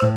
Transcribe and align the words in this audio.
Ai 0.00 0.08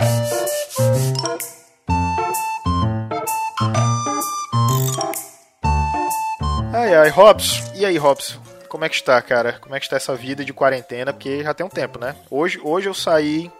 ai, 6.95 7.09
Robson. 7.09 7.73
E 7.75 7.85
aí, 7.85 7.97
Robson? 7.97 8.39
Como 8.69 8.85
é 8.85 8.89
que 8.89 8.95
está, 8.95 9.21
cara? 9.21 9.59
Como 9.59 9.75
é 9.75 9.79
que 9.79 9.85
está 9.85 9.97
essa 9.97 10.15
vida 10.15 10.45
de 10.45 10.53
quarentena? 10.53 11.11
Porque 11.11 11.43
já 11.43 11.53
tem 11.53 11.65
um 11.65 11.69
tempo, 11.69 11.99
né? 11.99 12.15
Hoje, 12.31 12.61
hoje 12.63 12.87
eu 12.87 12.93
saí 12.93 13.51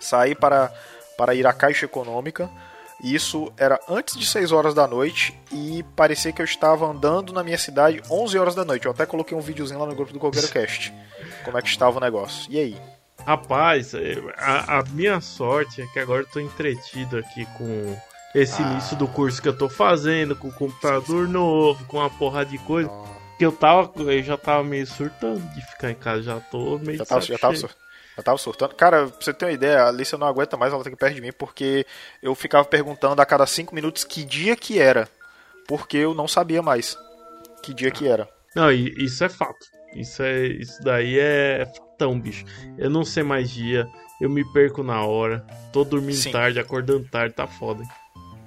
saí 0.00 0.34
para, 0.34 0.72
para 1.18 1.34
ir 1.34 1.46
à 1.46 1.52
Caixa 1.52 1.84
Econômica. 1.84 2.48
Isso 3.04 3.52
era 3.58 3.78
antes 3.86 4.16
de 4.16 4.26
6 4.26 4.52
horas 4.52 4.72
da 4.72 4.86
noite 4.86 5.38
e 5.52 5.82
parecia 5.94 6.32
que 6.32 6.40
eu 6.40 6.46
estava 6.46 6.86
andando 6.86 7.34
na 7.34 7.44
minha 7.44 7.58
cidade 7.58 8.02
11 8.10 8.38
horas 8.38 8.54
da 8.54 8.64
noite. 8.64 8.86
Eu 8.86 8.92
até 8.92 9.04
coloquei 9.04 9.36
um 9.36 9.42
videozinho 9.42 9.80
lá 9.80 9.84
no 9.84 9.94
grupo 9.94 10.14
do 10.14 10.18
Coqueiro 10.18 10.48
Cast. 10.48 10.94
Como 11.44 11.58
é 11.58 11.60
que 11.60 11.68
estava 11.68 11.98
o 11.98 12.00
negócio. 12.00 12.50
E 12.50 12.58
aí? 12.58 12.95
Rapaz, 13.26 13.92
a, 14.36 14.78
a 14.78 14.84
minha 14.92 15.20
sorte 15.20 15.82
é 15.82 15.86
que 15.88 15.98
agora 15.98 16.22
eu 16.22 16.26
tô 16.26 16.38
entretido 16.38 17.18
aqui 17.18 17.44
com 17.58 18.00
esse 18.32 18.62
ah. 18.62 18.70
início 18.70 18.96
do 18.96 19.08
curso 19.08 19.42
que 19.42 19.48
eu 19.48 19.56
tô 19.56 19.68
fazendo, 19.68 20.36
com 20.36 20.46
o 20.46 20.52
computador 20.52 21.26
novo, 21.26 21.84
com 21.86 21.96
uma 21.96 22.08
porra 22.08 22.46
de 22.46 22.56
coisa. 22.58 22.88
Que 23.36 23.44
eu 23.44 23.50
tava. 23.50 23.90
Eu 24.00 24.22
já 24.22 24.36
tava 24.36 24.62
meio 24.62 24.86
surtando 24.86 25.40
de 25.54 25.60
ficar 25.60 25.90
em 25.90 25.96
casa, 25.96 26.22
já 26.22 26.38
tô 26.38 26.78
meio. 26.78 26.98
Já 26.98 27.04
tava, 27.04 27.20
já 27.20 27.36
tava, 27.36 27.56
eu 28.16 28.22
tava 28.22 28.38
surtando. 28.38 28.74
Cara, 28.76 29.08
pra 29.08 29.20
você 29.20 29.34
ter 29.34 29.44
uma 29.44 29.52
ideia, 29.52 29.82
a 29.82 29.88
Alicia 29.88 30.16
não 30.16 30.28
aguenta 30.28 30.56
mais, 30.56 30.72
ela 30.72 30.82
tá 30.82 30.88
aqui 30.88 30.96
perto 30.96 31.14
de 31.16 31.20
mim, 31.20 31.32
porque 31.32 31.84
eu 32.22 32.32
ficava 32.34 32.64
perguntando 32.64 33.20
a 33.20 33.26
cada 33.26 33.44
cinco 33.44 33.74
minutos 33.74 34.04
que 34.04 34.24
dia 34.24 34.54
que 34.54 34.78
era. 34.78 35.08
Porque 35.66 35.96
eu 35.96 36.14
não 36.14 36.28
sabia 36.28 36.62
mais 36.62 36.96
que 37.60 37.74
dia 37.74 37.90
que 37.90 38.06
era. 38.06 38.28
Não, 38.54 38.70
isso 38.70 39.24
é 39.24 39.28
fato. 39.28 39.75
Isso, 40.00 40.22
é, 40.22 40.46
isso 40.46 40.82
daí 40.82 41.18
é 41.18 41.66
fatão, 41.66 42.18
bicho. 42.18 42.44
Eu 42.76 42.90
não 42.90 43.04
sei 43.04 43.22
mais 43.22 43.50
dia, 43.50 43.88
eu 44.20 44.28
me 44.28 44.44
perco 44.52 44.82
na 44.82 45.04
hora, 45.04 45.44
tô 45.72 45.84
dormindo 45.84 46.16
Sim. 46.16 46.32
tarde, 46.32 46.60
acordando 46.60 47.08
tarde, 47.08 47.34
tá 47.34 47.46
foda. 47.46 47.82
Hein? 47.82 47.88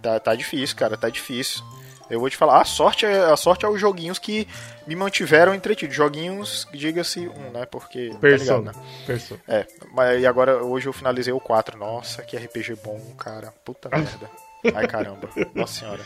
Tá, 0.01 0.19
tá 0.19 0.35
difícil, 0.35 0.75
cara, 0.75 0.95
tá 0.95 1.09
difícil. 1.09 1.63
Eu 2.09 2.19
vou 2.19 2.29
te 2.29 2.37
falar, 2.37 2.59
a 2.59 2.65
sorte 2.65 3.05
é, 3.05 3.19
a 3.19 3.37
sorte 3.37 3.65
é 3.65 3.69
os 3.69 3.79
joguinhos 3.79 4.17
que 4.17 4.47
me 4.87 4.95
mantiveram 4.95 5.53
entretido. 5.53 5.93
Joguinhos, 5.93 6.67
diga-se 6.73 7.27
um, 7.27 7.51
né? 7.51 7.67
Porque. 7.67 8.11
Persona. 8.19 8.73
Tá 8.73 8.79
ligado, 8.79 8.83
né? 8.83 9.05
Persona. 9.05 9.41
É, 9.47 9.67
mas 9.93 10.19
e 10.19 10.25
agora 10.25 10.63
hoje 10.63 10.87
eu 10.87 10.93
finalizei 10.93 11.31
o 11.31 11.39
4. 11.39 11.77
Nossa, 11.77 12.23
que 12.23 12.35
RPG 12.35 12.77
bom, 12.83 12.99
cara. 13.15 13.53
Puta 13.63 13.89
merda. 13.95 14.29
Ai 14.73 14.87
caramba. 14.87 15.29
Nossa 15.53 15.81
senhora. 15.81 16.03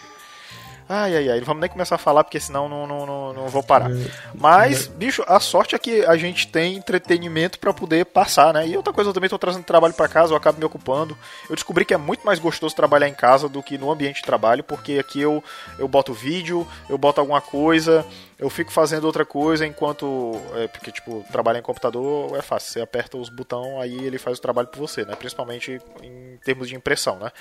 Ai, 0.88 1.16
ai, 1.16 1.30
ai. 1.30 1.40
Não 1.40 1.46
vamos 1.46 1.62
nem 1.62 1.70
começar 1.70 1.96
a 1.96 1.98
falar, 1.98 2.24
porque 2.24 2.40
senão 2.40 2.68
não, 2.68 2.86
não, 2.86 3.06
não, 3.06 3.34
não 3.34 3.48
vou 3.48 3.64
parar. 3.64 3.92
É, 3.92 4.10
Mas, 4.34 4.88
bicho, 4.88 5.24
a 5.28 5.40
sorte 5.40 5.76
é 5.76 5.80
que 5.80 6.06
a 6.06 6.16
gente 6.18 6.48
tem 6.48 6.76
entretenimento 6.76 7.60
para 7.60 7.74
poder 7.74 8.06
passar, 8.06 8.54
né? 8.54 8.68
E 8.68 8.76
outra 8.76 8.94
coisa, 8.94 9.10
eu 9.10 9.14
também 9.14 9.30
tô 9.30 9.38
trazendo 9.38 9.64
trabalho 9.64 9.94
para 9.94 10.08
casa, 10.08 10.34
eu 10.34 10.38
acabo 10.38 10.60
me 10.60 10.66
ocupando. 10.66 11.18
Eu 11.50 11.56
descobri 11.56 11.86
que 11.86 11.94
é 11.94 11.98
muito 11.98 12.26
mais 12.26 12.40
gostoso 12.40 12.76
trabalhar 12.76 13.08
em 13.08 13.14
casa 13.14 13.48
do 13.48 13.64
que 13.64 13.78
no 13.78 13.92
ambiente 13.92 14.18
de 14.18 14.24
trabalho, 14.24 14.64
porque 14.64 15.00
aqui 15.00 15.22
eu, 15.22 15.44
eu 15.80 15.88
boto 15.88 16.14
vídeo, 16.14 16.68
eu 16.90 16.98
boto 16.98 17.20
alguma 17.22 17.42
coisa, 17.42 18.06
eu 18.38 18.50
fico 18.50 18.72
fazendo 18.72 19.06
outra 19.06 19.26
coisa 19.26 19.66
enquanto. 19.66 20.34
É, 20.56 20.68
porque, 20.68 20.92
tipo, 20.92 21.26
trabalhar 21.32 21.60
em 21.60 21.64
computador 21.64 22.36
é 22.38 22.42
fácil. 22.42 22.74
Você 22.74 22.82
aperta 22.82 23.18
os 23.18 23.30
botões, 23.30 23.82
aí 23.82 24.06
ele 24.06 24.18
faz 24.18 24.38
o 24.38 24.42
trabalho 24.42 24.68
por 24.68 24.80
você, 24.80 25.06
né? 25.06 25.16
Principalmente 25.16 25.80
em 26.02 26.38
termos 26.44 26.68
de 26.68 26.76
impressão, 26.76 27.18
né? 27.20 27.32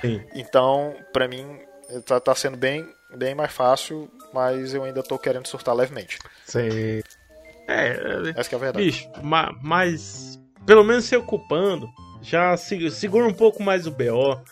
Sim. 0.00 0.22
Então, 0.34 0.94
para 1.12 1.26
mim, 1.28 1.60
tá, 2.04 2.20
tá 2.20 2.34
sendo 2.34 2.56
bem, 2.56 2.88
bem 3.14 3.34
mais 3.34 3.52
fácil, 3.52 4.10
mas 4.32 4.74
eu 4.74 4.84
ainda 4.84 5.02
tô 5.02 5.18
querendo 5.18 5.46
surtar 5.46 5.74
levemente. 5.74 6.18
Sim. 6.44 7.02
É, 7.68 8.32
essa 8.36 8.54
é 8.54 8.56
a 8.56 8.58
verdade. 8.58 8.84
Bicho, 8.84 9.08
mas 9.62 10.38
pelo 10.64 10.84
menos 10.84 11.04
se 11.04 11.16
ocupando, 11.16 11.88
já 12.20 12.56
segura 12.56 13.26
um 13.26 13.32
pouco 13.32 13.62
mais 13.62 13.86
o 13.86 13.90
BO, 13.90 14.42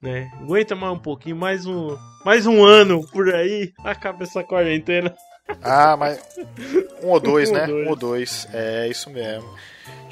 né? 0.00 0.30
Aguenta 0.40 0.74
mais 0.74 0.92
um 0.92 0.98
pouquinho, 0.98 1.36
mais 1.36 1.66
um, 1.66 1.96
mais 2.24 2.46
um 2.46 2.64
ano 2.64 3.06
por 3.08 3.32
aí, 3.34 3.72
acaba 3.84 4.22
essa 4.22 4.42
quarentena. 4.44 5.14
Ah, 5.62 5.96
mas 5.96 6.20
um 7.02 7.08
ou 7.08 7.20
dois, 7.20 7.50
um 7.50 7.54
né? 7.54 7.60
Ou 7.62 7.66
dois. 7.66 7.86
Um 7.86 7.90
ou 7.90 7.96
dois, 7.96 8.48
é 8.52 8.88
isso 8.88 9.10
mesmo. 9.10 9.48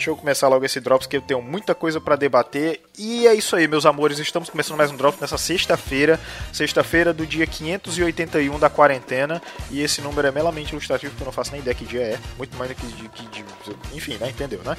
Deixa 0.03 0.11
eu 0.11 0.17
começar 0.17 0.49
logo 0.49 0.65
esse 0.65 0.81
Drops, 0.81 1.07
que 1.07 1.17
eu 1.17 1.23
tenho 1.23 1.41
muita 1.41 1.77
coisa 1.77 2.01
para 2.01 2.17
debater. 2.17 2.81
E 2.99 3.25
é 3.25 3.35
isso 3.37 3.55
aí, 3.55 3.69
meus 3.69 3.87
amores. 3.87 4.19
Estamos 4.19 4.51
começando 4.51 4.77
mais 4.77 4.91
um 4.91 4.97
Drops 4.97 5.21
nessa 5.21 5.39
sexta-feira. 5.39 6.19
Sexta-feira 6.53 7.15
do 7.15 7.25
dia 7.25 7.47
581 7.47 8.59
da 8.59 8.69
quarentena. 8.69 9.41
E 9.71 9.81
esse 9.81 10.01
número 10.01 10.27
é 10.27 10.33
meramente 10.33 10.73
ilustrativo, 10.73 11.13
porque 11.13 11.23
eu 11.23 11.27
não 11.27 11.33
faço 11.33 11.53
nem 11.53 11.61
ideia 11.61 11.73
que 11.73 11.85
dia 11.85 12.01
é. 12.01 12.19
Muito 12.37 12.57
mais 12.57 12.69
do 12.73 12.75
que 12.75 12.85
de. 12.85 13.09
Que 13.11 13.27
de 13.29 13.45
enfim, 13.93 14.17
né? 14.17 14.29
Entendeu, 14.29 14.61
né? 14.65 14.77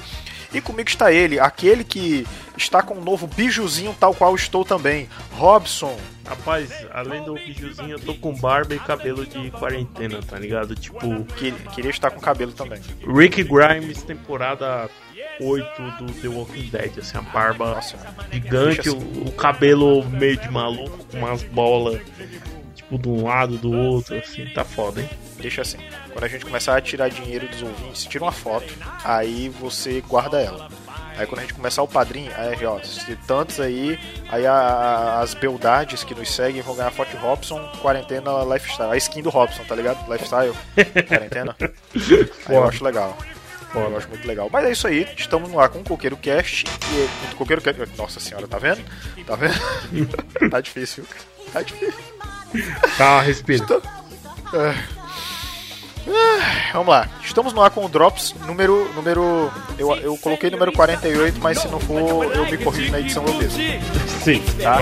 E 0.52 0.60
comigo 0.60 0.90
está 0.90 1.10
ele, 1.10 1.40
aquele 1.40 1.84
que 1.84 2.26
está 2.54 2.82
com 2.82 2.94
um 2.94 3.02
novo 3.02 3.26
bijuzinho, 3.26 3.96
tal 3.98 4.14
qual 4.14 4.34
estou 4.34 4.62
também. 4.62 5.08
Robson. 5.32 5.98
Rapaz, 6.26 6.70
além 6.92 7.24
do 7.24 7.34
bijuzinho, 7.34 7.92
eu 7.92 8.00
tô 8.00 8.14
com 8.14 8.34
barba 8.34 8.74
e 8.74 8.78
cabelo 8.78 9.26
de 9.26 9.50
quarentena, 9.52 10.20
tá 10.22 10.38
ligado? 10.38 10.74
Tipo. 10.74 11.24
Que, 11.36 11.52
queria 11.74 11.90
estar 11.90 12.10
com 12.10 12.20
cabelo 12.20 12.52
também. 12.52 12.80
Rick 13.06 13.42
Grimes, 13.42 14.02
temporada 14.02 14.90
8 15.40 15.82
do 15.98 16.12
The 16.12 16.28
Walking 16.28 16.68
Dead, 16.68 16.98
assim, 16.98 17.18
a 17.18 17.22
barba 17.22 17.74
Nossa, 17.74 17.96
gigante, 18.30 18.88
o, 18.90 18.98
o, 19.28 19.32
cabelo 19.32 20.04
meio 20.04 20.36
de 20.36 20.50
maluco, 20.50 21.04
com 21.10 21.18
umas 21.18 21.42
bolas, 21.42 22.00
tipo, 22.74 22.98
de 22.98 23.08
um 23.08 23.24
lado, 23.24 23.58
do 23.58 23.72
outro, 23.72 24.16
assim, 24.16 24.46
tá 24.46 24.64
foda, 24.64 25.00
hein? 25.00 25.10
Deixa 25.38 25.62
assim, 25.62 25.78
quando 26.12 26.24
a 26.24 26.28
gente 26.28 26.44
começar 26.44 26.76
a 26.76 26.80
tirar 26.80 27.08
dinheiro 27.08 27.48
dos 27.48 27.62
ouvintes, 27.62 28.04
tira 28.04 28.24
uma 28.24 28.32
foto, 28.32 28.72
aí 29.04 29.48
você 29.48 30.00
guarda 30.00 30.40
ela. 30.40 30.68
Aí 31.16 31.26
quando 31.26 31.38
a 31.38 31.42
gente 31.42 31.54
começar 31.54 31.82
o 31.82 31.88
padrinho, 31.88 32.32
aí 32.36 32.64
ó, 32.66 32.80
se 32.82 33.14
tantos 33.26 33.60
aí, 33.60 33.98
aí 34.28 34.44
a, 34.44 35.20
as 35.20 35.32
beldades 35.32 36.02
que 36.02 36.14
nos 36.14 36.28
seguem 36.34 36.60
vão 36.60 36.74
ganhar 36.74 36.90
foto 36.90 37.16
Robson, 37.16 37.60
quarentena 37.80 38.42
lifestyle. 38.42 38.90
A 38.90 38.96
skin 38.96 39.22
do 39.22 39.30
Robson, 39.30 39.62
tá 39.64 39.76
ligado? 39.76 40.10
Lifestyle, 40.10 40.52
quarentena. 41.06 41.54
aí 41.60 42.56
eu 42.56 42.64
acho 42.64 42.82
legal. 42.82 43.16
Foda. 43.74 43.88
Eu 43.88 43.96
acho 43.98 44.08
muito 44.08 44.26
legal. 44.26 44.48
Mas 44.50 44.64
é 44.66 44.72
isso 44.72 44.86
aí, 44.86 45.06
estamos 45.16 45.52
lá 45.52 45.68
com 45.68 45.80
o 45.80 45.84
Coqueiro 45.84 46.16
Cast. 46.16 46.64
E, 46.92 47.34
Coqueiro 47.34 47.60
Cast. 47.60 47.82
Nossa 47.98 48.20
senhora, 48.20 48.46
tá 48.46 48.56
vendo? 48.56 48.80
Tá 49.26 49.34
vendo? 49.34 49.54
tá 50.48 50.60
difícil. 50.60 51.04
Tá 51.52 51.60
difícil. 51.60 52.04
Tá, 52.96 53.20
respira. 53.20 53.62
Estou... 53.62 53.82
É. 54.54 54.74
Ah, 56.06 56.70
vamos 56.74 56.88
lá. 56.88 57.08
Estamos 57.24 57.52
no 57.52 57.62
ar 57.62 57.70
com 57.70 57.84
o 57.84 57.88
Drops 57.88 58.34
número. 58.46 58.92
número 58.94 59.50
eu, 59.76 59.96
eu 59.96 60.16
coloquei 60.18 60.50
número 60.50 60.70
48, 60.70 61.40
mas 61.40 61.58
se 61.58 61.68
não 61.68 61.80
for, 61.80 62.24
eu 62.32 62.44
me 62.44 62.58
corrijo 62.58 62.92
na 62.92 63.00
edição 63.00 63.24
eu 63.26 63.34
mesmo. 63.34 63.58
Sim, 64.22 64.42
tá. 64.62 64.78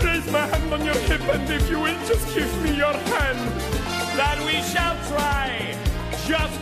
Place 0.00 0.26
my 0.32 0.40
hand 0.40 0.72
on 0.72 0.84
your 0.84 0.94
hip 0.94 1.20
and 1.32 1.48
if 1.48 1.70
you 1.70 1.78
will 1.78 1.96
just 2.06 2.34
give 2.34 2.62
me 2.62 2.76
your 2.76 2.92
hand 2.92 3.81
that 4.16 4.38
we 4.44 4.60
shall 4.62 4.96
try, 5.08 5.76
just. 6.26 6.52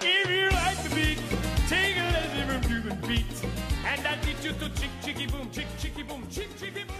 If 0.00 0.30
you 0.30 0.48
like 0.50 0.82
the 0.84 0.90
beat, 0.94 1.18
take 1.68 1.96
a 1.96 3.06
beat, 3.06 3.26
and 3.84 4.44
you 4.44 4.52
to 4.52 4.68
chick 4.80 4.90
chicky 5.02 5.26
boom, 5.26 5.50
chick 5.50 5.66
chicky 5.78 6.02
boom, 6.02 6.26
chick 6.30 6.48
chicky 6.58 6.84
boom. 6.84 6.96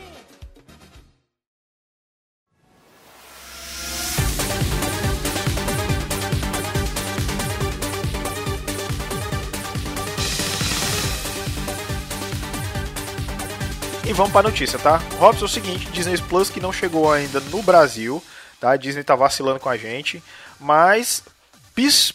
E 14.04 14.12
vamos 14.14 14.32
para 14.32 14.48
a 14.48 14.50
notícia, 14.50 14.78
tá? 14.78 15.02
Robson, 15.18 15.44
é 15.44 15.46
o 15.46 15.48
seguinte, 15.48 15.86
Disney 15.90 16.16
Plus 16.16 16.48
que 16.48 16.60
não 16.60 16.72
chegou 16.72 17.12
ainda 17.12 17.40
no 17.40 17.62
Brasil, 17.62 18.22
Tá? 18.60 18.72
A 18.72 18.76
Disney 18.76 19.04
tá 19.04 19.14
vacilando 19.14 19.60
com 19.60 19.68
a 19.68 19.76
gente. 19.76 20.22
Mas 20.60 21.22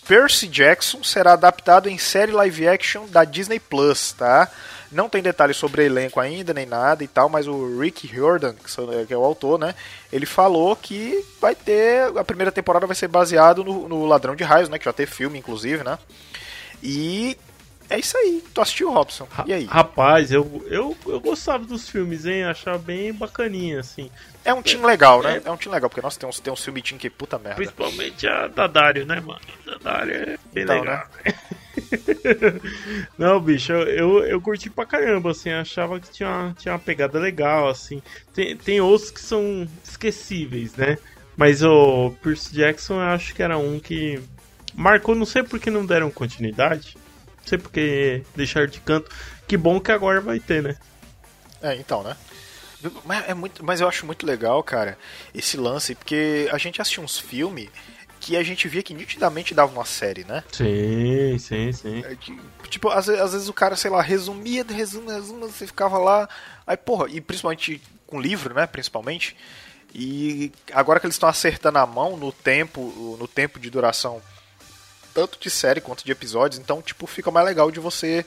Percy 0.06 0.48
Jackson 0.48 1.04
será 1.04 1.34
adaptado 1.34 1.88
em 1.88 1.98
série 1.98 2.32
live 2.32 2.68
action 2.68 3.06
da 3.08 3.24
Disney 3.24 3.60
Plus, 3.60 4.12
tá? 4.12 4.50
Não 4.92 5.10
tem 5.10 5.24
detalhes 5.24 5.58
sobre 5.58 5.86
elenco 5.86 6.20
ainda, 6.20 6.54
nem 6.54 6.66
nada 6.66 7.04
e 7.04 7.08
tal, 7.08 7.30
mas 7.30 7.48
o 7.48 7.80
Rick 7.80 8.06
Riordan, 8.06 8.54
que 9.08 9.14
é 9.14 9.18
o 9.18 9.24
autor, 9.24 9.58
né? 9.58 9.74
Ele 10.12 10.26
falou 10.26 10.76
que 10.76 11.26
vai 11.42 11.56
ter. 11.56 12.16
A 12.18 12.24
primeira 12.24 12.52
temporada 12.52 12.86
vai 12.86 12.96
ser 12.96 13.08
baseado 13.08 13.64
no, 13.64 13.88
no 13.88 14.06
Ladrão 14.06 14.36
de 14.36 14.44
Raios, 14.44 14.70
né? 14.70 14.78
Que 14.78 14.86
já 14.86 14.94
teve 14.94 15.12
filme, 15.12 15.40
inclusive, 15.40 15.84
né? 15.84 15.98
E 16.82 17.38
é 17.94 18.00
isso 18.00 18.18
aí. 18.18 18.44
Tu 18.54 18.60
assistiu, 18.60 18.92
Robson? 18.92 19.28
E 19.46 19.54
aí? 19.54 19.66
Rapaz, 19.66 20.32
eu, 20.32 20.66
eu, 20.68 20.98
eu 21.06 21.20
gostava 21.20 21.64
dos 21.64 21.88
filmes, 21.88 22.26
hein? 22.26 22.44
Achava 22.44 22.80
bem 22.80 23.14
bacaninha, 23.14 23.80
assim. 23.80 24.10
É 24.44 24.52
um 24.52 24.64
time 24.64 24.84
legal, 24.84 25.22
né? 25.22 25.42
É, 25.46 25.48
é 25.48 25.52
um 25.52 25.58
time 25.58 25.76
legal, 25.76 25.90
porque 25.92 26.02
nós 26.02 26.18
temos 26.18 26.40
tem 26.40 26.52
um 26.52 26.56
filme 26.56 26.82
team 26.82 26.98
que 26.98 27.08
puta 27.08 27.38
merda. 27.38 27.56
Principalmente 27.56 28.28
a 28.28 28.48
da 28.48 28.66
Dario, 28.66 29.06
né, 29.06 29.20
mano? 29.20 29.40
A 29.68 29.72
da 29.72 29.78
Dario 29.78 30.16
é 30.16 30.38
bem 30.52 30.64
então, 30.64 30.80
legal. 30.80 31.08
Né? 31.24 31.34
Não, 33.16 33.40
bicho, 33.40 33.72
eu, 33.72 33.88
eu, 33.88 34.26
eu, 34.26 34.42
curti 34.42 34.72
pra 34.72 34.88
caramba, 34.88 35.30
assim, 35.30 35.52
achava 35.52 36.00
que 36.00 36.10
tinha 36.10 36.28
uma, 36.28 36.54
tinha 36.54 36.74
uma 36.74 36.80
pegada 36.80 37.20
legal, 37.20 37.70
assim. 37.70 38.02
Tem, 38.34 38.58
tem 38.58 38.82
outros 38.82 39.12
que 39.12 39.22
são 39.22 39.68
esquecíveis, 39.84 40.76
né? 40.76 40.98
Mas 41.38 41.62
o 41.62 42.12
Percy 42.24 42.56
Jackson 42.56 42.96
eu 42.96 43.08
acho 43.08 43.36
que 43.36 43.44
era 43.44 43.58
um 43.58 43.80
que 43.80 44.20
marcou, 44.74 45.14
não 45.14 45.26
sei 45.26 45.44
por 45.44 45.60
que 45.60 45.70
não 45.70 45.86
deram 45.86 46.10
continuidade. 46.10 46.98
Sei 47.46 47.58
porque 47.58 48.24
deixaram 48.36 48.68
de 48.68 48.80
canto. 48.80 49.10
Que 49.48 49.58
bom 49.58 49.80
que 49.80 49.92
agora 49.92 50.22
vai 50.22 50.40
ter, 50.40 50.62
né? 50.64 50.76
É, 51.62 51.76
então, 51.76 52.04
né? 52.04 52.16
Mas, 53.06 53.30
é 53.30 53.34
muito, 53.34 53.64
mas 53.64 53.80
eu 53.80 53.88
acho 53.88 54.06
muito 54.06 54.26
legal, 54.26 54.62
cara, 54.62 54.98
esse 55.34 55.56
lance, 55.56 55.96
porque 55.96 56.50
a 56.52 56.58
gente 56.58 56.82
assistiu 56.82 57.02
uns 57.04 57.18
filmes 57.18 57.70
que 58.20 58.36
a 58.36 58.44
gente 58.44 58.68
via 58.68 58.84
que 58.84 58.94
nitidamente 58.94 59.54
dava 59.54 59.72
uma 59.72 59.86
série, 59.86 60.24
né? 60.26 60.44
Sim, 60.52 61.38
sim, 61.40 61.72
sim. 61.72 62.04
É 62.06 62.16
que, 62.16 62.38
tipo, 62.70 62.90
às, 62.90 63.06
vezes- 63.08 63.22
às 63.22 63.32
vezes 63.34 63.48
o 63.50 63.54
cara, 63.54 63.76
sei 63.78 63.90
lá, 63.92 64.02
resumia, 64.02 64.66
resumia, 64.68 65.14
resumia, 65.16 65.48
você 65.48 65.66
ficava 65.68 65.98
lá. 65.98 66.28
Aí, 66.68 66.76
porra, 66.78 67.08
e 67.10 67.20
principalmente 67.22 67.82
com 68.08 68.20
livro, 68.20 68.54
né? 68.54 68.66
Principalmente. 68.68 69.36
E 69.94 70.52
agora 70.74 71.00
que 71.00 71.06
eles 71.06 71.16
estão 71.16 71.30
acertando 71.30 71.78
a 71.80 71.86
mão 71.86 72.18
no 72.18 72.32
tempo, 72.32 73.16
no 73.20 73.28
tempo 73.28 73.60
de 73.60 73.70
duração, 73.70 74.22
tanto 75.14 75.38
de 75.40 75.50
série 75.50 75.82
quanto 75.82 76.04
de 76.04 76.12
episódios, 76.12 76.60
então, 76.60 76.82
tipo, 76.82 77.06
fica 77.08 77.32
mais 77.32 77.46
legal 77.46 77.72
de 77.72 77.80
você 77.80 78.26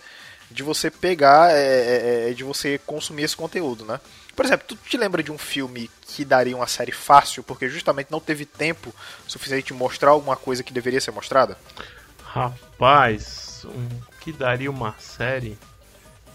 de 0.51 0.63
você 0.63 0.91
pegar, 0.91 1.51
é, 1.51 1.57
é, 1.57 2.31
é, 2.31 2.33
de 2.33 2.45
você 2.45 2.79
consumir 2.87 3.25
esse 3.25 3.37
conteúdo, 3.37 3.85
né? 3.85 4.01
Por 4.35 4.45
exemplo, 4.45 4.67
tu 4.69 4.77
te 4.77 4.97
lembra 4.97 5.23
de 5.23 5.33
um 5.33 5.39
filme 5.39 5.91
que 6.03 6.25
daria 6.25 6.57
uma 6.57 6.67
série 6.67 6.93
fácil, 6.93 7.43
porque 7.43 7.69
justamente 7.69 8.11
não 8.11 8.21
teve 8.21 8.45
tempo 8.45 8.95
suficiente 9.27 9.69
de 9.69 9.75
mostrar 9.75 10.11
alguma 10.11 10.37
coisa 10.37 10.63
que 10.63 10.73
deveria 10.73 11.01
ser 11.01 11.11
mostrada? 11.11 11.59
Rapaz, 12.23 13.65
um, 13.65 13.89
que 14.21 14.33
daria 14.33 14.71
uma 14.71 14.95
série? 14.99 15.59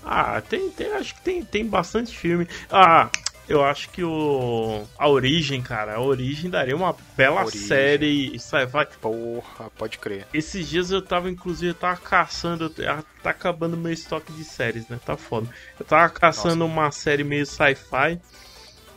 Ah, 0.03 0.41
tem, 0.41 0.69
tem 0.71 0.91
acho 0.93 1.13
que 1.15 1.21
tem, 1.21 1.45
tem 1.45 1.65
bastante 1.65 2.17
filme. 2.17 2.47
Ah, 2.71 3.09
eu 3.51 3.63
acho 3.63 3.89
que 3.89 4.03
o 4.03 4.83
a 4.97 5.07
Origem, 5.09 5.61
cara, 5.61 5.95
a 5.95 6.01
Origem 6.01 6.49
daria 6.49 6.75
uma 6.75 6.95
bela 7.15 7.43
Origem. 7.43 7.67
série 7.67 8.39
sci-fi. 8.39 8.87
Porra, 8.99 9.69
pode 9.77 9.97
crer. 9.99 10.27
Esses 10.33 10.67
dias 10.67 10.91
eu 10.91 11.01
tava, 11.01 11.29
inclusive, 11.29 11.71
eu 11.71 11.75
tava 11.75 11.97
caçando. 11.97 12.69
Tá 12.69 13.03
acabando 13.29 13.77
meu 13.77 13.91
estoque 13.91 14.31
de 14.33 14.43
séries, 14.43 14.87
né? 14.87 14.99
Tá 15.05 15.17
foda. 15.17 15.47
Eu 15.79 15.85
tava 15.85 16.09
caçando 16.09 16.65
uma 16.65 16.91
série 16.91 17.23
meio 17.23 17.45
sci-fi. 17.45 18.19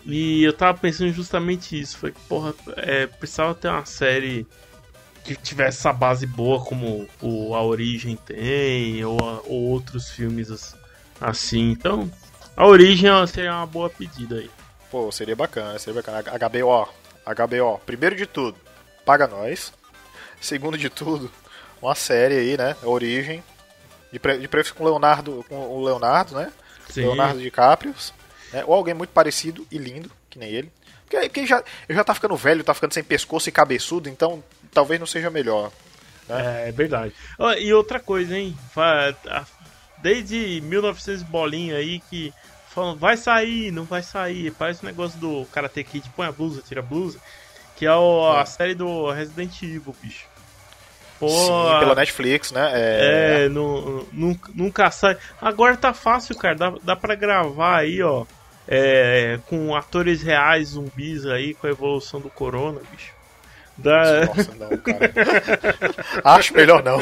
E 0.06 0.42
eu 0.44 0.52
tava 0.52 0.76
pensando 0.78 1.10
justamente 1.12 1.78
isso. 1.80 1.98
Falei, 1.98 2.14
porra, 2.28 2.54
é, 2.76 3.06
precisava 3.06 3.54
ter 3.54 3.68
uma 3.68 3.86
série 3.86 4.46
que 5.24 5.34
tivesse 5.34 5.78
essa 5.78 5.92
base 5.92 6.26
boa, 6.26 6.60
como 6.62 7.08
o 7.22 7.54
A 7.54 7.62
Origem 7.62 8.14
tem, 8.16 9.02
ou, 9.04 9.18
ou 9.46 9.62
outros 9.70 10.10
filmes 10.10 10.50
as- 10.50 10.76
assim. 11.18 11.70
Então, 11.70 12.10
A 12.56 12.66
Origem 12.66 13.10
seria 13.26 13.52
uma 13.52 13.66
boa 13.66 13.90
pedida 13.90 14.36
aí. 14.36 14.50
Pô, 14.90 15.10
seria 15.10 15.34
bacana, 15.34 15.78
seria 15.78 16.00
bacana. 16.00 16.22
HBO, 16.22 16.88
HBO, 17.26 17.78
primeiro 17.84 18.14
de 18.14 18.26
tudo, 18.26 18.56
paga 19.04 19.26
nós. 19.26 19.72
Segundo 20.40 20.78
de 20.78 20.88
tudo, 20.88 21.30
uma 21.82 21.94
série 21.94 22.34
aí, 22.34 22.56
né? 22.56 22.76
Origem. 22.82 23.42
De, 24.12 24.18
pre 24.20 24.38
de 24.38 24.46
preferência 24.46 24.74
com 24.74 24.84
o 24.84 24.86
Leonardo, 24.86 25.44
com 25.48 25.56
o 25.56 25.84
Leonardo, 25.84 26.36
né? 26.36 26.52
Sim. 26.88 27.00
Leonardo 27.00 27.40
DiCaprio. 27.40 27.94
Né? 28.52 28.62
Ou 28.66 28.74
alguém 28.74 28.94
muito 28.94 29.10
parecido 29.10 29.66
e 29.70 29.76
lindo, 29.76 30.10
que 30.30 30.38
nem 30.38 30.50
ele. 30.50 30.72
Porque, 31.04 31.28
porque 31.28 31.46
já, 31.46 31.62
ele 31.88 31.96
já 31.96 32.04
tá 32.04 32.14
ficando 32.14 32.36
velho, 32.36 32.62
tá 32.62 32.72
ficando 32.72 32.94
sem 32.94 33.02
pescoço 33.02 33.48
e 33.48 33.52
cabeçudo, 33.52 34.08
então 34.08 34.44
talvez 34.72 35.00
não 35.00 35.06
seja 35.06 35.28
melhor. 35.28 35.72
É, 36.28 36.68
é 36.68 36.72
verdade. 36.72 37.12
E 37.58 37.72
outra 37.74 37.98
coisa, 37.98 38.38
hein? 38.38 38.56
Desde 40.04 40.60
1900 40.60 41.22
bolinha 41.22 41.76
aí 41.76 41.98
que 42.10 42.30
falam, 42.68 42.94
vai 42.94 43.16
sair, 43.16 43.70
não 43.70 43.84
vai 43.84 44.02
sair. 44.02 44.50
Parece 44.50 44.82
o 44.82 44.86
negócio 44.86 45.18
do 45.18 45.46
Karate 45.46 45.82
Kid, 45.82 46.10
põe 46.14 46.26
a 46.26 46.32
blusa, 46.32 46.60
tira 46.60 46.80
a 46.80 46.84
blusa. 46.84 47.18
Que 47.74 47.86
é 47.86 47.94
o- 47.94 48.30
a 48.36 48.42
É. 48.42 48.44
série 48.44 48.74
do 48.74 49.10
Resident 49.10 49.62
Evil, 49.62 49.96
bicho. 50.02 50.26
Pô, 51.18 51.26
Sim, 51.30 51.78
pela 51.80 51.94
Netflix, 51.94 52.52
né? 52.52 52.70
É, 52.74 53.44
é, 53.46 53.48
nu- 53.48 54.06
nunca, 54.12 54.50
nunca 54.54 54.90
sai. 54.90 55.16
Agora 55.40 55.74
tá 55.74 55.94
fácil, 55.94 56.36
cara. 56.36 56.54
Dá, 56.54 56.72
dá 56.82 56.94
pra 56.94 57.14
gravar 57.14 57.78
aí, 57.78 58.02
ó. 58.02 58.26
é, 58.68 59.38
com 59.46 59.74
atores 59.74 60.22
reais, 60.22 60.68
zumbis 60.68 61.24
aí, 61.26 61.54
com 61.54 61.66
a 61.66 61.70
evolução 61.70 62.20
do 62.20 62.28
corona, 62.28 62.80
bicho. 62.90 63.12
Dá, 63.76 64.26
Nossa, 64.26 64.54
não, 64.54 64.76
cara. 64.78 65.12
Acho 66.24 66.54
melhor 66.54 66.82
não. 66.82 66.98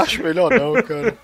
Acho 0.00 0.22
melhor 0.22 0.50
não, 0.50 0.74
cara. 0.82 1.16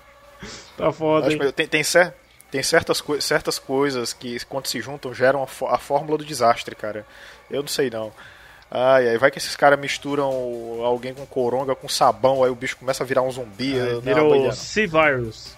Tá 0.87 0.91
foda, 0.93 1.51
Tem, 1.53 1.67
tem, 1.67 1.83
cer- 1.83 2.13
tem 2.51 2.61
certas, 2.63 3.01
coi- 3.01 3.21
certas 3.21 3.57
coisas 3.59 4.13
que, 4.13 4.43
quando 4.45 4.67
se 4.67 4.79
juntam, 4.81 5.13
geram 5.13 5.41
a, 5.43 5.73
a 5.75 5.77
fórmula 5.77 6.17
do 6.17 6.25
desastre, 6.25 6.75
cara. 6.75 7.05
Eu 7.49 7.61
não 7.61 7.67
sei 7.67 7.89
não. 7.89 8.11
Ai, 8.71 9.09
ai, 9.09 9.17
vai 9.19 9.29
que 9.29 9.37
esses 9.37 9.55
caras 9.55 9.79
misturam 9.79 10.25
alguém 10.83 11.13
com 11.13 11.25
coronga 11.27 11.75
com 11.75 11.87
sabão, 11.87 12.43
aí 12.43 12.49
o 12.49 12.55
bicho 12.55 12.75
começa 12.77 13.03
a 13.03 13.05
virar 13.05 13.21
um 13.21 13.31
zumbi. 13.31 13.73
Virou 14.01 14.35
ideia, 14.35 14.47
não. 14.47 14.51
C-Virus. 14.55 15.55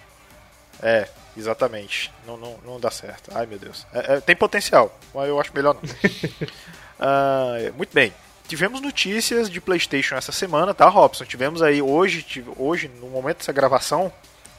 É, 0.83 1.07
exatamente. 1.38 2.12
Não, 2.27 2.36
não, 2.36 2.57
não 2.66 2.80
dá 2.80 2.92
certo. 2.92 3.31
Ai, 3.33 3.45
meu 3.45 3.57
Deus. 3.57 3.88
É, 3.94 4.16
é, 4.16 4.19
tem 4.19 4.36
potencial, 4.36 4.94
mas 5.13 5.30
eu 5.30 5.39
acho 5.39 5.51
melhor 5.56 5.75
não. 5.75 5.81
Ah, 7.00 7.56
muito 7.75 7.94
bem. 7.94 8.13
Tivemos 8.48 8.80
notícias 8.80 9.50
de 9.50 9.60
PlayStation 9.60 10.16
essa 10.16 10.31
semana, 10.31 10.74
tá, 10.74 10.88
Robson? 10.88 11.25
Tivemos 11.25 11.62
aí 11.62 11.81
hoje, 11.81 12.22
tive- 12.22 12.51
hoje 12.57 12.89
no 13.01 13.07
momento 13.10 13.38
dessa 13.39 13.51
gravação, 13.51 14.12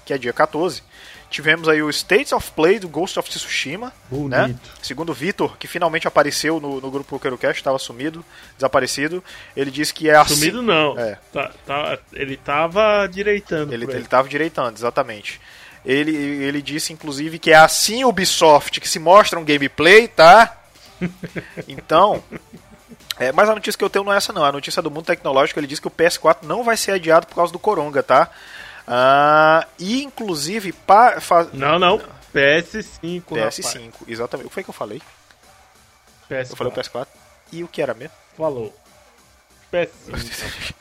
que 0.07 0.15
é 0.15 0.19
dia 0.19 0.33
14, 0.33 0.83
tivemos 1.29 1.69
aí 1.69 1.83
o 1.83 1.91
States 1.91 2.33
of 2.33 2.51
Play 2.53 2.79
do 2.79 2.89
Ghost 2.89 3.19
of 3.19 3.29
Tsushima, 3.29 3.93
né? 4.29 4.55
Segundo 4.81 5.11
o 5.11 5.15
Vitor, 5.15 5.59
que 5.59 5.67
finalmente 5.67 6.07
apareceu 6.07 6.61
no, 6.61 6.81
no 6.81 6.91
grupo 6.91 7.19
QueiroCast, 7.19 7.61
estava 7.61 7.79
sumido, 7.79 8.25
desaparecido. 8.57 9.23
Ele 9.57 9.71
disse 9.71 9.93
que 9.93 10.09
é 10.09 10.15
assim. 10.15 10.37
Sumido 10.37 10.63
não. 10.63 10.99
É. 10.99 11.19
Tá, 11.33 11.51
tá- 11.67 11.99
ele 12.13 12.37
tava 12.37 13.07
direitando. 13.09 13.73
Ele, 13.73 13.85
ele 13.85 14.05
tava 14.07 14.29
direitando, 14.29 14.77
exatamente. 14.77 15.41
Ele, 15.85 16.17
ele 16.17 16.63
disse, 16.63 16.93
inclusive, 16.93 17.39
que 17.39 17.51
é 17.51 17.57
assim 17.57 18.05
Ubisoft 18.05 18.81
que 18.81 18.89
se 18.89 18.99
mostra 18.99 19.39
um 19.39 19.45
gameplay, 19.45 20.09
tá? 20.09 20.57
Então. 21.69 22.23
é, 23.19 23.31
mas 23.33 23.49
a 23.49 23.55
notícia 23.55 23.77
que 23.77 23.85
eu 23.85 23.91
tenho 23.91 24.05
não 24.05 24.13
é 24.13 24.17
essa, 24.17 24.33
não. 24.33 24.45
A 24.45 24.53
notícia 24.53 24.81
do 24.81 24.91
mundo 24.91 25.05
tecnológico 25.05 25.61
ele 25.61 25.67
diz 25.67 25.79
que 25.81 25.87
o 25.89 25.91
PS4 25.91 26.39
não 26.43 26.65
vai 26.65 26.77
ser 26.77 26.93
adiado 26.93 27.27
por 27.27 27.35
causa 27.35 27.53
do 27.53 27.59
Coronga, 27.59 28.03
tá? 28.03 28.31
Ah, 28.87 29.67
e, 29.79 30.03
inclusive, 30.03 30.73
pa, 30.73 31.21
fa- 31.21 31.49
Não, 31.53 31.79
não. 31.79 31.99
PS5, 32.35 33.23
rapaz. 33.37 33.57
PS5, 33.59 33.93
exatamente. 34.07 34.47
O 34.47 34.49
que 34.51 34.55
foi 34.55 34.63
que 34.65 34.71
eu 34.71 34.75
falei? 34.75 35.01
PS4. 36.31 36.51
Eu 36.51 36.57
falei 36.57 36.73
o 36.73 36.77
PS4. 36.77 37.07
E 37.53 37.65
o 37.65 37.69
que 37.69 37.81
era 37.83 37.95
mesmo? 37.95 38.15
Falou. 38.37 38.75
PS5. 39.73 40.75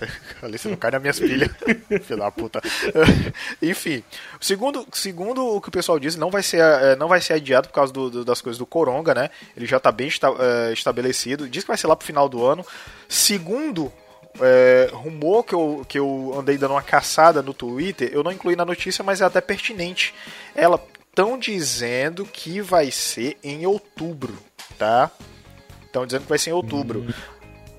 Ali 0.42 0.56
você 0.56 0.68
não 0.70 0.76
cai 0.76 0.90
nas 0.92 1.00
minhas 1.02 1.20
pilhas. 1.20 1.50
Filho 2.04 2.18
da 2.18 2.30
puta. 2.30 2.60
Enfim, 3.60 4.02
segundo, 4.40 4.86
segundo 4.92 5.44
o 5.46 5.60
que 5.60 5.68
o 5.68 5.72
pessoal 5.72 5.98
diz, 5.98 6.16
não 6.16 6.30
vai 6.30 6.42
ser, 6.42 6.60
eh, 6.62 6.96
não 6.96 7.06
vai 7.08 7.20
ser 7.20 7.34
adiado 7.34 7.68
por 7.68 7.74
causa 7.74 7.92
do- 7.92 8.08
do- 8.10 8.24
das 8.24 8.40
coisas 8.40 8.58
do 8.58 8.64
Coronga, 8.64 9.12
né? 9.14 9.28
Ele 9.54 9.66
já 9.66 9.78
tá 9.78 9.92
bem 9.92 10.08
esta- 10.08 10.28
eh, 10.38 10.72
estabelecido. 10.72 11.46
Diz 11.48 11.64
que 11.64 11.68
vai 11.68 11.76
ser 11.76 11.86
lá 11.86 11.94
pro 11.94 12.06
final 12.06 12.28
do 12.30 12.42
ano. 12.46 12.64
Segundo 13.08 13.92
eh, 14.40 14.90
rumor 14.92 15.44
que 15.44 15.54
eu, 15.54 15.84
que 15.88 15.98
eu 15.98 16.34
andei 16.38 16.56
dando 16.56 16.72
uma 16.72 16.82
caçada 16.82 17.42
no 17.42 17.54
Twitter, 17.54 18.10
eu 18.12 18.22
não 18.22 18.32
incluí 18.32 18.54
na 18.54 18.64
notícia, 18.64 19.02
mas 19.02 19.20
é 19.20 19.24
até 19.24 19.40
pertinente. 19.40 20.14
Ela 20.54 20.82
estão 21.08 21.38
dizendo 21.38 22.24
que 22.24 22.60
vai 22.60 22.90
ser 22.90 23.36
em 23.42 23.66
outubro, 23.66 24.36
tá? 24.78 25.10
Estão 25.84 26.06
dizendo 26.06 26.22
que 26.22 26.28
vai 26.28 26.38
ser 26.38 26.50
em 26.50 26.54
outubro. 26.54 27.06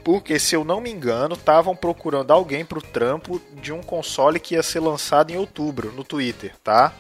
Porque, 0.04 0.40
se 0.40 0.56
eu 0.56 0.64
não 0.64 0.82
me 0.82 0.92
engano, 0.92 1.36
estavam 1.36 1.76
procurando 1.76 2.32
alguém 2.32 2.66
pro 2.66 2.82
trampo 2.82 3.40
de 3.62 3.72
um 3.72 3.82
console 3.82 4.40
que 4.40 4.56
ia 4.56 4.64
ser 4.64 4.80
lançado 4.80 5.32
em 5.32 5.38
outubro 5.38 5.92
no 5.92 6.04
Twitter, 6.04 6.56
tá? 6.64 6.92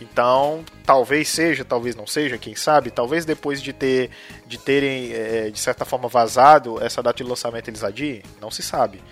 Então, 0.00 0.64
talvez 0.84 1.28
seja, 1.28 1.64
talvez 1.64 1.94
não 1.94 2.06
seja, 2.06 2.38
quem 2.38 2.54
sabe. 2.54 2.90
Talvez 2.90 3.24
depois 3.24 3.60
de 3.62 3.72
ter 3.72 4.10
de 4.46 4.58
terem, 4.58 5.12
eh, 5.12 5.50
de 5.50 5.58
certa 5.58 5.84
forma, 5.84 6.08
vazado 6.08 6.82
essa 6.82 7.02
data 7.02 7.22
de 7.22 7.28
lançamento 7.28 7.68
eles 7.68 7.84
adiem, 7.84 8.22
não 8.40 8.50
se 8.50 8.62
sabe. 8.62 9.02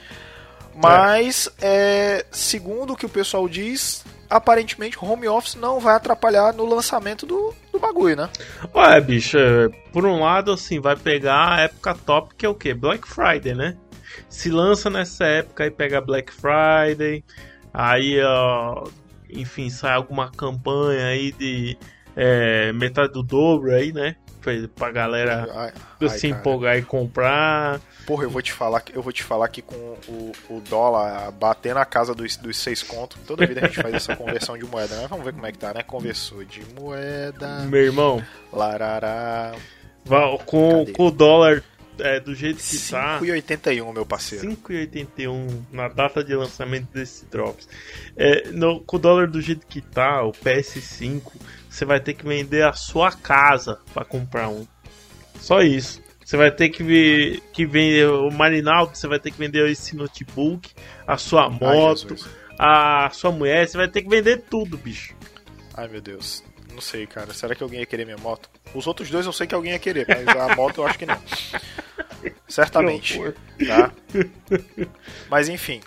Mas, 0.75 1.49
eh, 1.61 2.25
segundo 2.31 2.93
o 2.93 2.97
que 2.97 3.05
o 3.05 3.09
pessoal 3.09 3.49
diz, 3.49 4.05
aparentemente 4.31 4.97
home 5.01 5.27
office 5.27 5.55
não 5.55 5.81
vai 5.81 5.95
atrapalhar 5.95 6.53
no 6.53 6.65
lançamento 6.65 7.27
do, 7.27 7.55
do 7.73 7.79
bagulho, 7.79 8.17
né? 8.17 8.31
Ué, 8.75 9.01
bicho, 9.01 9.39
é, 9.39 9.69
por 9.93 10.07
um 10.07 10.21
lado, 10.21 10.53
assim, 10.53 10.81
vai 10.81 10.97
pegar 10.97 11.55
a 11.55 11.61
época 11.63 11.95
top, 11.95 12.35
que 12.37 12.47
é 12.47 12.49
o 12.49 12.55
quê? 12.55 12.75
Black 12.75 13.09
Friday, 13.09 13.55
né? 13.55 13.77
Se 14.29 14.51
lança 14.51 14.91
nessa 14.91 15.25
época 15.25 15.67
e 15.67 15.71
pega 15.71 16.01
Black 16.01 16.33
Friday, 16.33 17.25
aí, 17.73 18.21
ó, 18.23 18.85
enfim, 19.31 19.71
sai 19.71 19.95
alguma 19.95 20.31
campanha 20.31 21.07
aí 21.07 21.33
de 21.33 21.77
é, 22.17 22.73
metade 22.73 23.13
do 23.13 23.23
dobro 23.23 23.73
aí, 23.73 23.93
né? 23.93 24.17
Pra, 24.75 24.91
galera 24.91 25.47
Ai, 25.55 25.73
ai, 26.01 26.09
se 26.09 26.29
cara. 26.29 26.41
empolgar 26.41 26.79
e 26.79 26.83
comprar. 26.83 27.81
Porra, 28.07 28.25
eu 28.25 28.31
vou 28.31 28.41
te 28.41 28.51
falar, 28.53 28.81
que- 28.81 28.97
eu 28.97 29.03
vou 29.03 29.13
te 29.13 29.23
falar 29.23 29.47
que 29.49 29.61
com 29.61 29.75
o, 30.09 30.33
o 30.49 30.61
dólar 30.61 31.31
batendo 31.33 31.75
na 31.75 31.85
casa 31.85 32.15
dos, 32.15 32.37
dos 32.39 32.57
seis 32.57 32.83
contos, 32.83 33.19
toda 33.27 33.45
vida 33.47 33.61
a 33.61 33.67
gente 33.67 33.83
faz 33.83 33.95
essa 33.95 34.17
conversão 34.17 34.57
de 34.57 34.65
moeda, 34.65 34.97
né? 34.97 35.07
Vamos 35.07 35.25
ver 35.27 35.33
como 35.35 35.45
é 35.45 35.53
que 35.53 35.59
tá, 35.59 35.75
né? 35.75 35.83
Conversou 35.83 36.45
de 36.45 36.63
moeda, 36.81 37.67
Meu 37.69 37.83
irmão, 37.83 38.25
larará. 38.51 39.53
com, 40.47 40.79
Cadê? 40.79 40.93
com 40.93 41.07
o 41.09 41.11
dólar 41.11 41.63
é, 42.01 42.21
do 42.21 42.35
jeito 42.35 42.63
que 42.63 42.79
tá. 42.91 43.21
5,81, 43.21 43.93
meu 43.93 44.07
parceiro. 44.07 44.49
5,81 44.49 45.63
na 45.73 45.89
data 45.89 46.23
de 46.23 46.35
lançamento 46.35 46.89
desse 46.93 47.27
Drops. 47.27 47.69
É, 48.17 48.51
no, 48.51 48.81
com 48.81 48.97
o 48.97 48.99
dólar 48.99 49.29
do 49.29 49.41
jeito 49.41 49.67
que 49.67 49.81
tá, 49.81 50.23
o 50.25 50.33
PS5, 50.33 51.23
você 51.69 51.85
vai 51.85 52.01
ter 52.01 52.15
que 52.15 52.27
vender 52.27 52.65
a 52.65 52.73
sua 52.73 53.13
casa 53.13 53.79
para 53.93 54.05
comprar 54.05 54.49
um. 54.49 54.67
Só 55.41 55.61
isso. 55.61 56.03
Você 56.25 56.37
vai 56.37 56.51
ter 56.51 56.69
que, 56.69 56.83
ver, 56.83 57.41
que 57.53 57.65
vender 57.65 58.07
o 58.07 58.31
Marinaldo, 58.31 58.95
você 58.95 59.09
vai 59.09 59.19
ter 59.19 59.31
que 59.31 59.39
vender 59.39 59.67
esse 59.71 59.97
notebook, 59.97 60.71
a 61.07 61.17
sua 61.17 61.49
moto, 61.49 62.17
Ai, 62.59 63.07
a 63.07 63.11
sua 63.11 63.33
mulher, 63.33 63.67
você 63.67 63.79
vai 63.79 63.89
ter 63.89 64.03
que 64.03 64.11
vender 64.11 64.43
tudo, 64.51 64.77
bicho. 64.77 65.15
Ai 65.75 65.89
meu 65.89 66.03
Deus. 66.03 66.45
Não 66.79 66.83
sei, 66.83 67.07
cara. 67.07 67.33
Será 67.33 67.55
que 67.55 67.63
alguém 67.63 67.81
ia 67.81 67.87
querer 67.87 68.05
minha 68.05 68.19
moto? 68.19 68.51
Os 68.75 68.87
outros 68.87 69.09
dois 69.09 69.25
eu 69.27 69.33
sei 69.33 69.47
que 69.47 69.55
alguém 69.55 69.73
ia 69.73 69.79
querer, 69.79 70.07
mas 70.07 70.29
a 70.29 70.55
moto 70.57 70.83
eu 70.83 70.87
acho 70.87 70.99
que 70.99 71.07
não. 71.07 71.21
Certamente. 72.49 73.21
Tá? 73.67 73.93
Mas 75.29 75.49
enfim. 75.49 75.81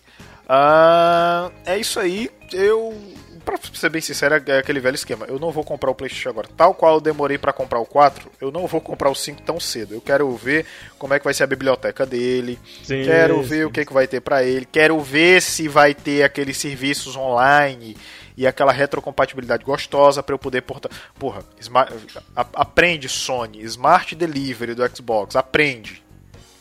Uh, 0.52 1.52
é 1.66 1.78
isso 1.78 2.00
aí. 2.00 2.30
Eu. 2.52 2.94
Pra 3.46 3.58
ser 3.74 3.90
bem 3.90 4.02
sincero, 4.02 4.36
é 4.36 4.60
aquele 4.60 4.80
velho 4.80 4.94
esquema. 4.94 5.26
Eu 5.26 5.40
não 5.40 5.50
vou 5.50 5.64
comprar 5.64 5.90
o 5.90 5.96
PlayStation 5.96 6.30
agora. 6.30 6.48
Tal 6.56 6.76
qual 6.76 6.96
eu 6.96 7.02
demorei 7.02 7.40
para 7.40 7.52
comprar 7.52 7.80
o 7.80 7.86
4, 7.86 8.30
eu 8.40 8.52
não 8.52 8.68
vou 8.68 8.80
comprar 8.80 9.10
o 9.10 9.16
5 9.16 9.42
tão 9.42 9.60
cedo. 9.60 9.96
Eu 9.96 10.02
quero 10.02 10.30
ver 10.36 10.66
como 11.00 11.16
é 11.16 11.18
que 11.18 11.26
vai 11.26 11.34
ser 11.34 11.44
a 11.44 11.48
biblioteca 11.48 12.06
dele. 12.06 12.60
Sim, 12.84 13.04
quero 13.04 13.42
ver 13.42 13.62
sim. 13.62 13.64
o 13.64 13.72
que, 13.72 13.84
que 13.84 13.94
vai 13.94 14.06
ter 14.06 14.22
para 14.22 14.44
ele. 14.44 14.68
Quero 14.72 15.00
ver 15.00 15.42
se 15.42 15.68
vai 15.68 15.96
ter 15.96 16.22
aqueles 16.22 16.56
serviços 16.58 17.16
online 17.16 17.98
e 18.38 18.46
aquela 18.46 18.72
retrocompatibilidade 18.72 19.64
gostosa 19.64 20.22
para 20.22 20.36
eu 20.36 20.40
poder 20.40 20.62
portar. 20.62 20.92
Porra, 21.18 21.44
smart... 21.60 21.94
aprende 22.36 23.10
Sony, 23.10 23.64
Smart 23.64 24.16
Delivery 24.16 24.76
do 24.76 24.88
Xbox, 24.96 25.36
aprende. 25.36 26.04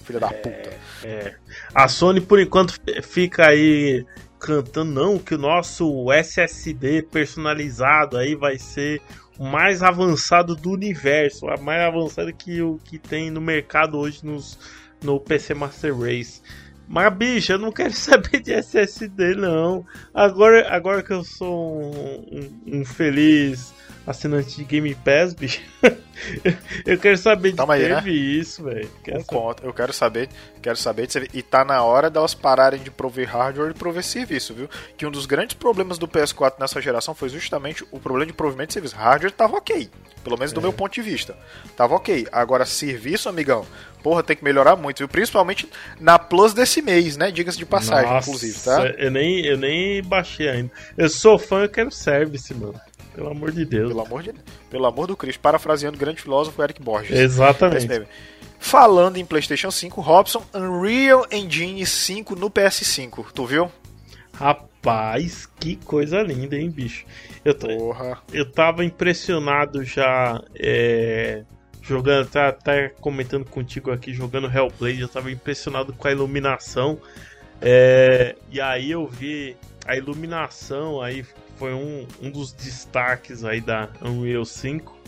Filha 0.04 0.20
da 0.20 0.28
é, 0.28 0.32
puta. 0.32 0.70
É. 1.04 1.34
A 1.74 1.88
Sony 1.88 2.20
por 2.20 2.40
enquanto 2.40 2.74
fica 3.02 3.48
aí 3.48 4.04
cantando 4.38 4.90
não 4.90 5.18
que 5.18 5.34
o 5.34 5.38
nosso 5.38 6.10
SSD 6.10 7.02
personalizado 7.02 8.16
aí 8.16 8.34
vai 8.34 8.58
ser 8.58 9.02
o 9.38 9.44
mais 9.44 9.82
avançado 9.82 10.56
do 10.56 10.70
universo, 10.70 11.48
a 11.48 11.56
mais 11.56 11.82
avançado 11.82 12.32
que 12.32 12.60
o 12.60 12.78
que 12.84 12.98
tem 12.98 13.30
no 13.30 13.40
mercado 13.40 13.98
hoje 13.98 14.24
nos, 14.24 14.58
no 15.02 15.20
PC 15.20 15.54
Master 15.54 15.96
Race. 15.96 16.42
Mas, 16.86 17.14
bicho, 17.14 17.52
eu 17.52 17.58
não 17.58 17.70
quero 17.70 17.92
saber 17.94 18.40
de 18.40 18.52
SSD, 18.52 19.36
não. 19.36 19.86
Agora, 20.12 20.68
agora 20.74 21.02
que 21.02 21.12
eu 21.12 21.22
sou 21.22 21.80
um, 21.80 22.60
um, 22.66 22.80
um 22.80 22.84
feliz 22.84 23.72
assinante 24.06 24.56
de 24.56 24.64
Game 24.64 24.94
Pass, 24.94 25.34
bicho. 25.34 25.60
eu 26.86 26.98
quero 26.98 27.16
saber 27.16 27.50
de 27.50 27.56
Toma 27.56 27.74
aí, 27.74 27.88
né? 27.88 28.02
isso, 28.08 28.64
velho. 28.64 28.90
Um 29.14 29.22
conto. 29.22 29.64
Eu 29.64 29.72
quero 29.72 29.92
saber, 29.92 30.28
quero 30.60 30.76
saber 30.76 31.06
de 31.06 31.28
E 31.32 31.42
tá 31.42 31.64
na 31.64 31.82
hora 31.82 32.10
delas 32.10 32.34
pararem 32.34 32.82
de 32.82 32.90
prover 32.90 33.28
hardware 33.28 33.70
e 33.70 33.74
prover 33.74 34.02
serviço, 34.02 34.54
viu? 34.54 34.68
Que 34.96 35.06
um 35.06 35.10
dos 35.10 35.26
grandes 35.26 35.54
problemas 35.54 35.98
do 35.98 36.08
PS4 36.08 36.54
nessa 36.58 36.80
geração 36.80 37.14
foi 37.14 37.28
justamente 37.28 37.84
o 37.90 37.98
problema 37.98 38.26
de 38.26 38.32
provimento 38.32 38.68
de 38.68 38.74
serviço. 38.74 38.96
Hardware 38.96 39.32
tava 39.32 39.56
ok. 39.56 39.90
Pelo 40.22 40.36
menos 40.36 40.52
do 40.52 40.60
é. 40.60 40.62
meu 40.62 40.72
ponto 40.72 40.92
de 40.92 41.02
vista. 41.02 41.36
Tava 41.76 41.94
ok. 41.94 42.26
Agora, 42.30 42.66
serviço, 42.66 43.28
amigão, 43.28 43.66
porra, 44.02 44.22
tem 44.22 44.36
que 44.36 44.44
melhorar 44.44 44.76
muito, 44.76 44.98
viu? 44.98 45.08
Principalmente 45.08 45.68
na 45.98 46.18
Plus 46.18 46.52
desse 46.52 46.82
mês, 46.82 47.16
né? 47.16 47.30
Diga-se 47.30 47.58
de 47.58 47.66
passagem, 47.66 48.10
Nossa, 48.10 48.28
inclusive, 48.28 48.58
tá? 48.60 48.86
Eu 48.98 49.10
nem, 49.10 49.44
eu 49.46 49.56
nem 49.56 50.02
baixei 50.02 50.48
ainda. 50.48 50.70
Eu 50.96 51.08
sou 51.08 51.38
fã, 51.38 51.62
eu 51.62 51.68
quero 51.68 51.90
service, 51.90 52.52
mano. 52.54 52.80
Pelo 53.14 53.30
amor 53.30 53.52
de 53.52 53.64
Deus. 53.64 53.88
Pelo 53.88 54.00
amor, 54.00 54.22
de, 54.22 54.34
pelo 54.70 54.86
amor 54.86 55.06
do 55.06 55.16
Cristo. 55.16 55.40
Parafraseando 55.40 55.96
o 55.96 56.00
grande 56.00 56.22
filósofo 56.22 56.62
Eric 56.62 56.82
Borges. 56.82 57.18
Exatamente. 57.18 58.06
Falando 58.58 59.16
em 59.16 59.24
PlayStation 59.24 59.70
5, 59.70 60.00
Robson, 60.00 60.42
Unreal 60.54 61.26
Engine 61.30 61.84
5 61.84 62.36
no 62.36 62.50
PS5. 62.50 63.26
Tu 63.34 63.46
viu? 63.46 63.70
Rapaz, 64.34 65.46
que 65.58 65.76
coisa 65.76 66.22
linda, 66.22 66.56
hein, 66.56 66.70
bicho? 66.70 67.04
Eu, 67.44 67.54
Porra. 67.54 68.18
eu 68.32 68.50
tava 68.50 68.84
impressionado 68.84 69.84
já. 69.84 70.42
É, 70.54 71.42
jogando, 71.82 72.28
tá, 72.28 72.52
tá 72.52 72.90
comentando 73.00 73.44
contigo 73.44 73.90
aqui, 73.90 74.12
jogando 74.12 74.46
Hellblade. 74.46 75.00
Eu 75.00 75.08
tava 75.08 75.30
impressionado 75.30 75.92
com 75.92 76.06
a 76.06 76.12
iluminação. 76.12 76.98
É, 77.60 78.36
e 78.50 78.60
aí 78.60 78.90
eu 78.90 79.06
vi 79.06 79.56
a 79.86 79.96
iluminação 79.96 81.02
aí 81.02 81.24
foi 81.60 81.74
um, 81.74 82.06
um 82.22 82.30
dos 82.30 82.52
destaques 82.52 83.44
aí 83.44 83.60
da 83.60 83.90
Unreal 84.00 84.46
5. 84.46 84.98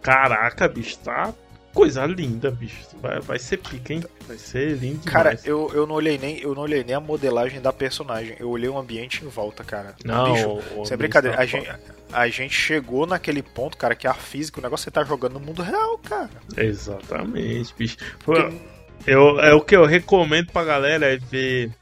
Caraca, 0.00 0.68
bicho, 0.68 0.96
tá 1.00 1.34
coisa 1.74 2.06
linda, 2.06 2.50
bicho. 2.52 2.86
Vai, 3.00 3.18
vai 3.20 3.38
ser 3.38 3.56
pica, 3.56 3.94
hein? 3.94 4.04
Vai 4.28 4.38
ser 4.38 4.76
lindo 4.76 5.04
Cara, 5.04 5.36
eu, 5.44 5.70
eu 5.74 5.86
não 5.86 5.96
olhei 5.96 6.18
nem 6.18 6.38
eu 6.38 6.54
não 6.54 6.62
olhei 6.62 6.84
nem 6.84 6.94
a 6.94 7.00
modelagem 7.00 7.60
da 7.60 7.72
personagem. 7.72 8.36
Eu 8.38 8.48
olhei 8.50 8.68
o 8.68 8.78
ambiente 8.78 9.24
em 9.24 9.28
volta, 9.28 9.64
cara. 9.64 9.96
Não, 10.04 10.32
bicho, 10.32 10.84
sem 10.84 10.96
brincadeira. 10.96 11.36
Tá 11.36 11.42
a 11.42 11.46
gente, 11.46 11.72
a 12.12 12.28
gente 12.28 12.54
chegou 12.54 13.04
naquele 13.04 13.42
ponto, 13.42 13.76
cara, 13.76 13.96
que 13.96 14.06
a 14.06 14.14
física, 14.14 14.60
o 14.60 14.62
negócio 14.62 14.84
você 14.84 14.90
tá 14.90 15.02
jogando 15.02 15.34
no 15.34 15.40
mundo 15.40 15.62
real, 15.62 15.98
cara. 15.98 16.30
Exatamente, 16.56 17.74
bicho. 17.76 17.96
Porque... 18.24 18.56
Eu, 19.04 19.40
é 19.40 19.52
o 19.52 19.60
que 19.60 19.74
eu 19.74 19.84
recomendo 19.84 20.52
pra 20.52 20.62
galera 20.62 21.12
é 21.12 21.16
ver 21.16 21.72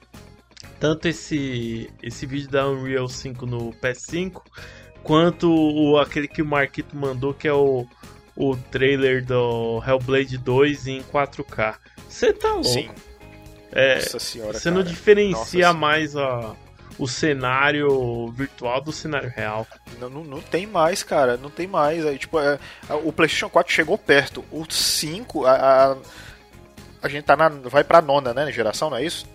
tanto 0.81 1.07
esse, 1.07 1.91
esse 2.03 2.25
vídeo 2.25 2.49
da 2.49 2.67
Unreal 2.67 3.07
5 3.07 3.45
no 3.45 3.71
PS5, 3.75 4.41
quanto 5.03 5.53
o, 5.53 5.99
aquele 5.99 6.27
que 6.27 6.41
o 6.41 6.47
Marquito 6.47 6.97
mandou, 6.97 7.35
que 7.35 7.47
é 7.47 7.53
o, 7.53 7.87
o 8.35 8.57
trailer 8.57 9.23
do 9.23 9.83
Hellblade 9.87 10.39
2 10.39 10.87
em 10.87 11.03
4K. 11.03 11.77
Você 12.09 12.33
tá 12.33 12.49
louco. 12.49 12.65
Sim. 12.65 12.89
É, 13.71 13.97
Nossa 13.97 14.19
senhora. 14.19 14.59
Você 14.59 14.71
não 14.71 14.83
diferencia 14.83 15.67
Nossa 15.69 15.79
mais 15.79 16.17
a, 16.17 16.57
o 16.99 17.07
cenário 17.07 18.33
virtual 18.33 18.81
do 18.81 18.91
cenário 18.91 19.31
real. 19.31 19.67
Não, 20.01 20.09
não, 20.09 20.25
não 20.25 20.41
tem 20.41 20.67
mais, 20.67 21.03
cara. 21.03 21.37
Não 21.37 21.51
tem 21.51 21.67
mais. 21.67 22.05
Aí, 22.07 22.19
tipo, 22.19 22.41
é, 22.41 22.59
o 23.05 23.13
PlayStation 23.13 23.51
4 23.51 23.73
chegou 23.73 23.99
perto. 23.99 24.45
O 24.51 24.65
5, 24.69 25.45
a, 25.45 25.53
a, 25.93 25.97
a 27.03 27.09
gente 27.09 27.25
tá 27.25 27.37
na, 27.37 27.49
vai 27.49 27.85
pra 27.85 28.01
nona, 28.01 28.33
né? 28.33 28.51
Geração, 28.51 28.91
não 28.91 28.97
é 28.97 29.05
isso? 29.05 29.27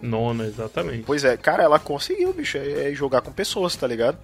Nona, 0.00 0.44
exatamente. 0.44 1.04
Pois 1.04 1.24
é, 1.24 1.36
cara, 1.36 1.62
ela 1.62 1.78
conseguiu, 1.78 2.32
bicho, 2.32 2.58
é, 2.58 2.90
é 2.90 2.94
jogar 2.94 3.20
com 3.22 3.32
pessoas, 3.32 3.74
tá 3.76 3.86
ligado? 3.86 4.18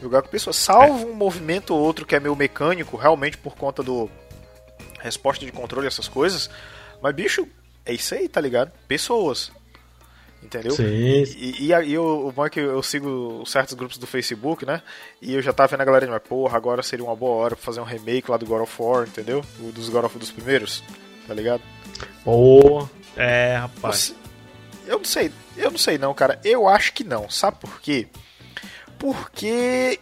Jogar 0.00 0.22
com 0.22 0.28
pessoas. 0.28 0.56
Salvo 0.56 1.08
é. 1.08 1.10
um 1.10 1.14
movimento 1.14 1.74
ou 1.74 1.80
outro 1.80 2.06
que 2.06 2.14
é 2.14 2.20
meio 2.20 2.36
mecânico, 2.36 2.96
realmente 2.96 3.36
por 3.36 3.54
conta 3.56 3.82
do 3.82 4.10
resposta 5.00 5.44
de 5.44 5.52
controle 5.52 5.86
essas 5.86 6.08
coisas. 6.08 6.50
Mas, 7.02 7.14
bicho, 7.14 7.46
é 7.84 7.92
isso 7.92 8.14
aí, 8.14 8.28
tá 8.28 8.40
ligado? 8.40 8.70
Pessoas. 8.86 9.50
Entendeu? 10.42 10.72
Sim. 10.72 10.84
E, 10.84 11.56
e, 11.60 11.72
e 11.72 11.92
eu, 11.92 12.26
o 12.26 12.32
bom 12.32 12.46
é 12.46 12.50
que 12.50 12.60
eu 12.60 12.82
sigo 12.82 13.42
certos 13.46 13.74
grupos 13.74 13.98
do 13.98 14.06
Facebook, 14.06 14.64
né? 14.64 14.80
E 15.20 15.34
eu 15.34 15.42
já 15.42 15.52
tava 15.52 15.68
vendo 15.68 15.82
a 15.82 15.84
galera 15.84 16.06
mas 16.06 16.22
porra, 16.22 16.56
agora 16.56 16.82
seria 16.82 17.04
uma 17.04 17.14
boa 17.14 17.36
hora 17.36 17.56
pra 17.56 17.64
fazer 17.64 17.80
um 17.80 17.84
remake 17.84 18.30
lá 18.30 18.38
do 18.38 18.46
God 18.46 18.62
of 18.62 18.74
War, 18.82 19.06
entendeu? 19.06 19.44
O 19.60 19.70
dos 19.70 19.90
God 19.90 20.04
of 20.04 20.18
dos 20.18 20.30
primeiros, 20.30 20.82
tá 21.26 21.34
ligado? 21.34 21.62
Pô, 22.24 22.88
é, 23.16 23.56
rapaz. 23.56 24.14
Eu 24.90 24.98
não 24.98 25.04
sei, 25.04 25.30
eu 25.56 25.70
não 25.70 25.78
sei 25.78 25.98
não, 25.98 26.12
cara. 26.12 26.40
Eu 26.42 26.66
acho 26.66 26.92
que 26.92 27.04
não. 27.04 27.30
Sabe 27.30 27.58
por 27.60 27.80
quê? 27.80 28.08
Porque 28.98 30.00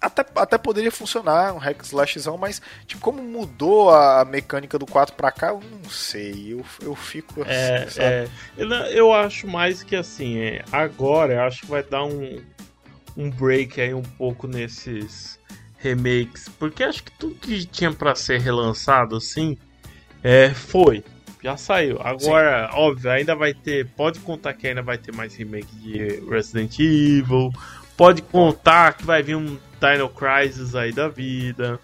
até, 0.00 0.24
até 0.36 0.56
poderia 0.56 0.92
funcionar 0.92 1.52
um 1.52 1.58
hack 1.58 1.82
slashzão, 1.82 2.38
mas 2.38 2.62
tipo, 2.86 3.02
como 3.02 3.20
mudou 3.20 3.90
a 3.90 4.24
mecânica 4.24 4.78
do 4.78 4.86
4 4.86 5.16
pra 5.16 5.32
cá, 5.32 5.48
eu 5.48 5.60
não 5.60 5.90
sei. 5.90 6.52
Eu, 6.52 6.64
eu 6.82 6.94
fico 6.94 7.42
assim, 7.42 7.50
é, 7.50 7.88
é, 7.98 8.28
eu, 8.56 8.68
eu 8.68 9.12
acho 9.12 9.48
mais 9.48 9.82
que 9.82 9.96
assim, 9.96 10.38
é, 10.38 10.64
agora 10.70 11.34
eu 11.34 11.40
acho 11.40 11.62
que 11.62 11.66
vai 11.66 11.82
dar 11.82 12.04
um, 12.04 12.40
um 13.16 13.28
break 13.28 13.80
aí 13.80 13.92
um 13.92 14.02
pouco 14.02 14.46
nesses 14.46 15.36
remakes. 15.78 16.48
Porque 16.48 16.84
acho 16.84 17.02
que 17.02 17.10
tudo 17.10 17.34
que 17.34 17.66
tinha 17.66 17.92
para 17.92 18.14
ser 18.14 18.40
relançado 18.40 19.16
assim 19.16 19.58
é, 20.22 20.50
foi 20.50 21.02
já 21.42 21.56
saiu. 21.56 21.98
Agora, 22.00 22.68
Sim. 22.70 22.78
óbvio, 22.78 23.10
ainda 23.10 23.34
vai 23.34 23.54
ter. 23.54 23.86
Pode 23.96 24.20
contar 24.20 24.54
que 24.54 24.66
ainda 24.66 24.82
vai 24.82 24.98
ter 24.98 25.12
mais 25.12 25.34
remake 25.34 25.74
de 25.76 26.20
Resident 26.28 26.78
Evil. 26.78 27.50
Pode 27.96 28.22
contar 28.22 28.94
que 28.94 29.04
vai 29.04 29.22
vir 29.22 29.36
um 29.36 29.58
Dino 29.80 30.08
Crisis 30.08 30.74
aí 30.74 30.92
da 30.92 31.08
vida. 31.08 31.80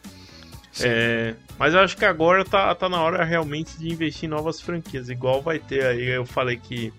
É, 0.80 1.34
mas 1.58 1.72
eu 1.72 1.80
acho 1.80 1.96
que 1.96 2.04
agora 2.04 2.44
tá, 2.44 2.74
tá 2.74 2.88
na 2.88 3.00
hora 3.00 3.24
realmente 3.24 3.78
de 3.78 3.92
investir 3.92 4.24
em 4.24 4.30
novas 4.30 4.60
franquias. 4.60 5.08
Igual 5.08 5.40
vai 5.40 5.58
ter 5.58 5.84
aí, 5.84 6.08
eu 6.08 6.26
falei 6.26 6.56
que. 6.56 6.92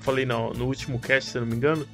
Falei 0.00 0.24
no, 0.24 0.52
no 0.54 0.66
último 0.66 0.98
cast, 0.98 1.30
se 1.30 1.40
não 1.40 1.46
me 1.46 1.56
engano. 1.56 1.86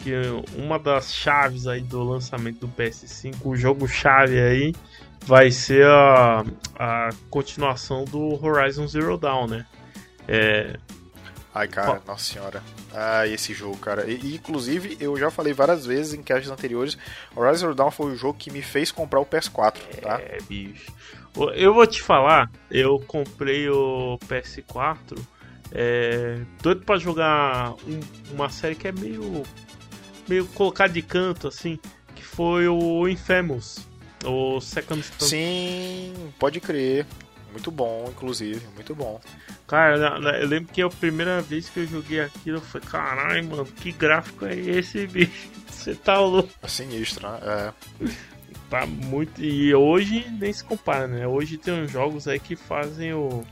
Que 0.00 0.12
uma 0.56 0.78
das 0.78 1.14
chaves 1.14 1.66
aí 1.66 1.80
do 1.80 2.02
lançamento 2.02 2.60
do 2.60 2.68
PS5, 2.68 3.36
o 3.44 3.56
jogo 3.56 3.88
chave 3.88 4.38
aí, 4.38 4.74
vai 5.26 5.50
ser 5.50 5.86
a, 5.86 6.44
a 6.78 7.10
continuação 7.30 8.04
do 8.04 8.42
Horizon 8.44 8.86
Zero 8.86 9.16
Dawn, 9.16 9.46
né? 9.46 9.66
É, 10.26 10.76
Ai, 11.54 11.68
cara, 11.68 12.02
nossa 12.04 12.32
senhora. 12.32 12.62
Ah, 12.92 13.28
esse 13.28 13.54
jogo, 13.54 13.76
cara. 13.76 14.10
E, 14.10 14.34
inclusive, 14.34 14.96
eu 14.98 15.16
já 15.16 15.30
falei 15.30 15.52
várias 15.52 15.86
vezes 15.86 16.12
em 16.12 16.22
caixas 16.22 16.50
anteriores, 16.50 16.98
Horizon 17.34 17.58
Zero 17.58 17.74
Dawn 17.74 17.90
foi 17.92 18.12
o 18.12 18.16
jogo 18.16 18.36
que 18.36 18.50
me 18.50 18.60
fez 18.60 18.90
comprar 18.90 19.20
o 19.20 19.26
PS4, 19.26 19.78
tá? 20.02 20.20
É, 20.20 20.38
bicho. 20.48 20.92
Eu 21.54 21.72
vou 21.72 21.86
te 21.86 22.02
falar, 22.02 22.50
eu 22.70 22.98
comprei 23.06 23.68
o 23.68 24.18
PS4 24.28 25.18
é, 25.72 26.40
doido 26.62 26.84
pra 26.84 26.96
jogar 26.96 27.74
um, 27.84 28.00
uma 28.32 28.48
série 28.48 28.76
que 28.76 28.86
é 28.86 28.92
meio 28.92 29.42
meio 30.28 30.46
colocado 30.46 30.92
de 30.92 31.02
canto, 31.02 31.48
assim, 31.48 31.78
que 32.14 32.24
foi 32.24 32.66
o 32.66 33.08
Infamous, 33.08 33.86
o 34.24 34.60
Second 34.60 35.00
Stand. 35.00 35.26
Sim, 35.26 36.12
pode 36.38 36.60
crer. 36.60 37.06
Muito 37.50 37.70
bom, 37.70 38.06
inclusive, 38.08 38.66
muito 38.74 38.96
bom. 38.96 39.20
Cara, 39.68 39.96
eu 40.40 40.48
lembro 40.48 40.72
que 40.72 40.82
a 40.82 40.88
primeira 40.88 41.40
vez 41.40 41.68
que 41.68 41.80
eu 41.80 41.86
joguei 41.86 42.20
aquilo, 42.20 42.56
eu 42.56 42.60
falei, 42.60 42.88
caralho, 42.88 43.44
mano, 43.48 43.64
que 43.64 43.92
gráfico 43.92 44.44
é 44.44 44.56
esse, 44.56 45.06
bicho? 45.06 45.48
Você 45.68 45.94
tá 45.94 46.18
louco. 46.18 46.50
É 46.62 46.66
sinistro, 46.68 47.28
né? 47.30 47.38
É. 47.42 47.72
Tá 48.68 48.86
muito. 48.86 49.40
E 49.40 49.72
hoje 49.72 50.26
nem 50.40 50.52
se 50.52 50.64
compara, 50.64 51.06
né? 51.06 51.28
Hoje 51.28 51.56
tem 51.56 51.74
uns 51.74 51.92
jogos 51.92 52.26
aí 52.26 52.40
que 52.40 52.56
fazem 52.56 53.12
o 53.12 53.44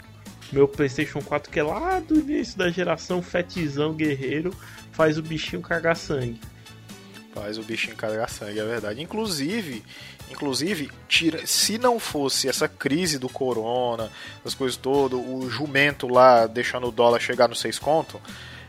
meu 0.52 0.67
PlayStation 0.67 1.21
4, 1.23 1.50
que 1.50 1.61
é 1.61 1.62
lá 1.62 2.00
do 2.00 2.19
início 2.19 2.59
da 2.59 2.71
geração, 2.71 3.23
fetizão 3.23 3.95
guerreiro, 3.95 4.52
faz 4.91 5.17
o 5.17 5.23
bichinho 5.23 5.62
cagar 5.62 5.97
sangue. 5.97 6.41
Faz 7.35 7.57
o 7.57 7.62
bichinho 7.62 7.97
carregar 7.97 8.29
sangue, 8.29 8.61
é 8.61 8.65
verdade. 8.65 9.01
Inclusive, 9.03 9.83
inclusive, 10.31 10.91
tira, 11.09 11.47
se 11.47 11.79
não 11.79 11.99
fosse 11.99 12.49
essa 12.49 12.69
crise 12.69 13.19
do 13.19 13.29
corona, 13.29 14.11
as 14.45 14.55
coisas 14.55 14.77
todas, 14.77 15.19
o 15.19 15.49
jumento 15.49 16.07
lá 16.09 16.47
deixando 16.47 16.89
o 16.89 16.93
dólar 16.93 17.21
chegar 17.21 17.49
no 17.49 17.55
6 17.55 17.79
conto, 17.79 18.21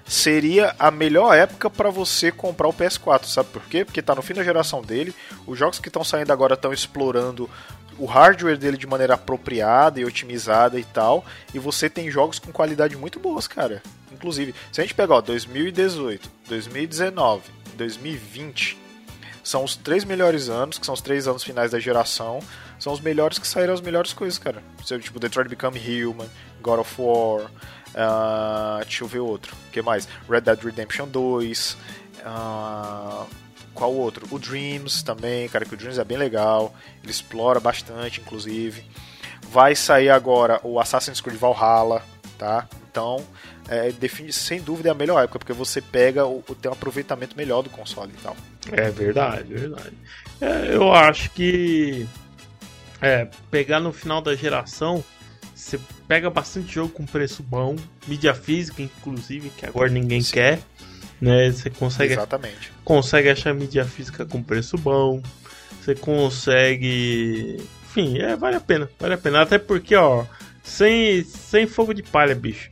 seria 0.06 0.76
a 0.80 0.92
melhor 0.92 1.36
época 1.36 1.70
para 1.70 1.90
você 1.90 2.32
comprar 2.32 2.68
o 2.68 2.74
PS4, 2.74 3.26
sabe 3.26 3.50
por 3.50 3.64
quê? 3.64 3.84
Porque 3.84 4.02
tá 4.02 4.16
no 4.16 4.22
fim 4.22 4.34
da 4.34 4.44
geração 4.44 4.82
dele, 4.82 5.14
os 5.46 5.58
jogos 5.58 5.80
que 5.80 5.90
estão 5.90 6.04
saindo 6.04 6.32
agora 6.32 6.54
estão 6.54 6.74
explorando 6.74 7.50
o 7.98 8.06
hardware 8.06 8.58
dele 8.58 8.78
de 8.78 8.88
maneira 8.88 9.14
apropriada 9.14 10.00
e 10.00 10.06
otimizada 10.06 10.80
e 10.80 10.84
tal, 10.84 11.26
e 11.54 11.60
você 11.60 11.90
tem 11.90 12.10
jogos 12.10 12.40
com 12.40 12.52
qualidade 12.52 12.98
muito 12.98 13.20
boas, 13.20 13.48
cara. 13.48 13.82
Inclusive, 14.12 14.54
se 14.72 14.82
a 14.82 14.84
gente 14.84 14.96
pegar 14.96 15.16
ó, 15.16 15.22
2018, 15.22 16.30
2019, 16.48 17.63
2020 17.74 18.78
são 19.44 19.64
os 19.64 19.76
três 19.76 20.06
melhores 20.06 20.48
anos, 20.48 20.80
que 20.80 20.86
são 20.86 20.94
os 20.94 21.02
três 21.02 21.28
anos 21.28 21.44
finais 21.44 21.72
da 21.72 21.80
geração, 21.80 22.40
são 22.80 22.94
os 22.94 23.02
melhores 23.02 23.38
que 23.38 23.48
saíram 23.48 23.74
as 23.74 23.82
melhores 23.82 24.14
coisas, 24.14 24.40
cara. 24.40 24.64
Tipo, 25.02 25.20
Detroit 25.20 25.50
Become 25.50 25.78
Human, 25.78 26.30
God 26.62 26.80
of 26.80 26.96
War, 26.98 27.52
uh, 27.94 28.84
deixa 28.84 29.04
eu 29.04 29.08
ver 29.08 29.20
outro, 29.20 29.54
o 29.68 29.72
que 29.72 29.82
mais? 29.82 30.08
Red 30.30 30.42
Dead 30.42 30.64
Redemption 30.64 31.08
2, 31.08 31.78
uh, 32.20 33.28
qual 33.74 33.94
outro? 33.94 34.26
O 34.32 34.40
Dreams 34.40 35.04
também, 35.04 35.50
cara, 35.50 35.66
que 35.66 35.74
o 35.74 35.78
Dreams 35.78 36.00
é 36.00 36.06
bem 36.06 36.18
legal, 36.18 36.74
ele 37.02 37.12
explora 37.12 37.60
bastante, 37.60 38.22
inclusive. 38.22 38.86
Vai 39.50 39.76
sair 39.76 40.10
agora 40.10 40.60
o 40.64 40.80
Assassin's 40.80 41.20
Creed 41.20 41.38
Valhalla, 41.38 42.02
tá? 42.38 42.68
Então, 42.90 43.26
é, 43.68 43.92
define, 43.92 44.32
sem 44.32 44.62
dúvida 44.62 44.90
é 44.90 44.92
a 44.92 44.96
melhor 44.96 45.24
época, 45.24 45.40
porque 45.40 45.54
você 45.54 45.82
pega 45.82 46.26
o, 46.26 46.44
tem 46.62 46.70
um 46.70 46.74
aproveitamento 46.74 47.36
melhor 47.36 47.62
do 47.62 47.70
console 47.70 48.12
e 48.18 48.22
tal. 48.22 48.36
É 48.72 48.90
verdade, 48.90 49.54
é 49.54 49.58
verdade. 49.58 49.94
É, 50.42 50.76
eu 50.76 50.92
acho 50.94 51.30
que 51.32 52.08
é, 53.02 53.28
pegar 53.50 53.80
no 53.80 53.94
final 53.94 54.22
da 54.22 54.36
geração, 54.36 55.04
você 55.54 55.80
pega 56.08 56.30
bastante 56.30 56.74
jogo 56.74 56.90
com 56.90 57.06
preço 57.06 57.44
bom, 57.44 57.76
mídia 58.08 58.34
física, 58.34 58.82
inclusive, 58.82 59.50
que 59.50 59.66
agora 59.66 59.90
ninguém 59.90 60.22
Sim. 60.22 60.34
quer. 60.34 60.60
Né? 61.22 61.52
Você 61.52 61.70
consegue, 61.70 62.14
Exatamente. 62.14 62.72
consegue 62.84 63.30
achar 63.30 63.54
mídia 63.54 63.86
física 63.86 64.26
com 64.26 64.44
preço 64.44 64.78
bom. 64.78 65.22
Você 65.82 65.96
consegue. 65.96 67.62
Enfim, 67.86 68.20
é, 68.20 68.36
vale 68.36 68.58
a 68.58 68.62
pena. 68.62 68.90
Vale 69.00 69.14
a 69.14 69.18
pena. 69.18 69.42
Até 69.42 69.58
porque, 69.58 69.96
ó, 69.96 70.26
sem, 70.64 71.24
sem 71.24 71.68
fogo 71.68 71.94
de 71.94 72.04
palha, 72.04 72.36
bicho. 72.36 72.70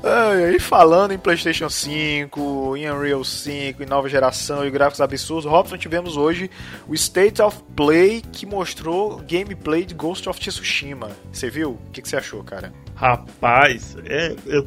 Ah, 0.02 0.50
e 0.50 0.58
falando 0.58 1.12
em 1.12 1.18
PlayStation 1.18 1.68
5, 1.68 2.76
em 2.76 2.90
Unreal 2.90 3.22
5, 3.22 3.82
em 3.82 3.86
nova 3.86 4.08
geração 4.08 4.66
e 4.66 4.70
gráficos 4.70 5.00
absurdos, 5.00 5.44
Robson, 5.44 5.76
tivemos 5.76 6.16
hoje 6.16 6.50
o 6.88 6.94
State 6.94 7.42
of 7.42 7.58
Play 7.76 8.22
que 8.32 8.46
mostrou 8.46 9.22
gameplay 9.28 9.84
de 9.84 9.94
Ghost 9.94 10.26
of 10.26 10.40
Tsushima. 10.40 11.10
Você 11.30 11.50
viu? 11.50 11.72
O 11.72 11.90
que, 11.92 12.00
que 12.00 12.08
você 12.08 12.16
achou, 12.16 12.42
cara? 12.42 12.72
Rapaz, 12.94 13.94
é, 14.06 14.34
eu, 14.46 14.66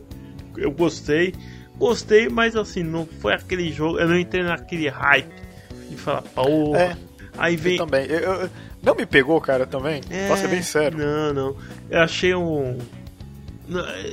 eu 0.56 0.72
gostei. 0.72 1.34
Gostei, 1.78 2.30
mas 2.30 2.56
assim, 2.56 2.84
não 2.84 3.08
foi 3.19 3.34
aquele 3.34 3.72
jogo. 3.72 3.98
Eu 3.98 4.08
não 4.08 4.19
entrei 4.19 4.43
naquele 4.43 4.88
hype 4.88 5.34
de 5.89 5.98
falar, 5.98 6.22
porra. 6.22 6.80
É, 6.80 6.98
aí 7.39 7.56
vem. 7.56 7.78
Eu 7.78 7.86
também. 7.86 8.06
Eu, 8.06 8.19
eu, 8.19 8.50
não 8.84 8.96
me 8.96 9.06
pegou, 9.06 9.39
cara, 9.39 9.65
também? 9.65 10.02
É, 10.10 10.28
Posso 10.28 10.41
ser 10.41 10.50
bem 10.50 10.62
sério. 10.62 10.98
Não, 10.98 11.34
não. 11.34 11.58
Eu 11.89 12.02
achei 12.02 12.36
um. 12.36 12.78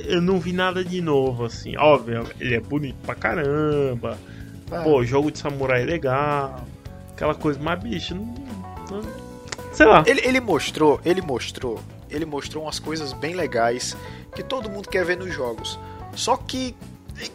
Eu 0.05 0.21
não 0.21 0.39
vi 0.39 0.53
nada 0.53 0.83
de 0.83 1.01
novo, 1.01 1.43
assim. 1.43 1.75
Óbvio, 1.75 2.25
ele 2.39 2.55
é 2.55 2.59
bonito 2.61 2.95
pra 3.05 3.13
caramba. 3.13 4.17
Ah. 4.71 4.81
Pô, 4.81 5.03
jogo 5.03 5.29
de 5.29 5.39
samurai 5.39 5.81
é 5.81 5.85
legal. 5.85 6.65
Aquela 7.11 7.35
coisa, 7.35 7.59
mas 7.61 7.83
bicho, 7.83 8.15
não, 8.15 8.33
não, 8.89 9.01
sei 9.73 9.85
lá. 9.85 10.03
Ele, 10.07 10.21
ele 10.23 10.39
mostrou, 10.39 11.01
ele 11.03 11.21
mostrou, 11.21 11.81
ele 12.09 12.25
mostrou 12.25 12.63
umas 12.63 12.79
coisas 12.79 13.11
bem 13.11 13.35
legais 13.35 13.95
que 14.33 14.41
todo 14.41 14.69
mundo 14.69 14.87
quer 14.87 15.03
ver 15.03 15.17
nos 15.17 15.33
jogos. 15.33 15.77
Só 16.15 16.37
que, 16.37 16.73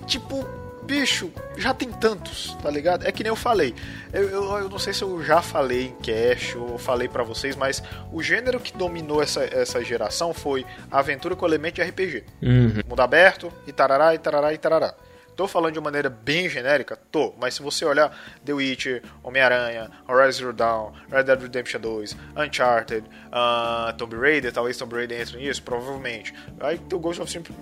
tipo, 0.06 0.46
bicho, 0.86 1.30
já 1.56 1.74
tem 1.74 1.90
tantos, 1.90 2.56
tá 2.62 2.70
ligado? 2.70 3.06
É 3.06 3.12
que 3.12 3.22
nem 3.22 3.30
eu 3.30 3.36
falei. 3.36 3.74
Eu, 4.12 4.28
eu, 4.28 4.58
eu 4.58 4.68
não 4.68 4.78
sei 4.78 4.94
se 4.94 5.02
eu 5.02 5.22
já 5.22 5.42
falei 5.42 5.86
em 5.88 5.94
cash 5.96 6.54
ou 6.54 6.78
falei 6.78 7.08
para 7.08 7.22
vocês, 7.22 7.56
mas 7.56 7.82
o 8.12 8.22
gênero 8.22 8.60
que 8.60 8.72
dominou 8.76 9.22
essa, 9.22 9.44
essa 9.44 9.84
geração 9.84 10.32
foi 10.32 10.64
aventura 10.90 11.34
com 11.34 11.44
elemento 11.44 11.74
de 11.74 11.82
RPG. 11.82 12.24
Uhum. 12.40 12.82
Mundo 12.88 13.00
aberto, 13.00 13.52
e 13.66 13.72
tarará, 13.72 14.14
e 14.14 14.18
tarará, 14.18 14.54
e 14.54 14.58
tarará. 14.58 14.94
Tô 15.36 15.46
falando 15.46 15.74
de 15.74 15.78
uma 15.78 15.84
maneira 15.84 16.08
bem 16.08 16.48
genérica? 16.48 16.98
Tô, 17.12 17.34
mas 17.38 17.54
se 17.54 17.62
você 17.62 17.84
olhar 17.84 18.10
The 18.42 18.54
Witcher, 18.54 19.02
Homem-Aranha, 19.22 19.90
Horizon 20.08 20.38
Zero 20.38 20.52
Dawn, 20.54 20.92
Red 21.10 21.24
Dead 21.24 21.42
Redemption 21.42 21.80
2, 21.80 22.16
Uncharted, 22.38 23.06
uh, 23.26 23.94
Tomb 23.98 24.16
Raider, 24.16 24.50
talvez 24.50 24.78
Tomb 24.78 24.94
Raider 24.94 25.20
entre 25.20 25.36
nisso, 25.36 25.62
provavelmente. 25.62 26.32
Aí 26.58 26.78
tem 26.78 26.96
o 26.96 27.00
Ghost 27.00 27.20
of 27.20 27.30
Tsushima, 27.30 27.54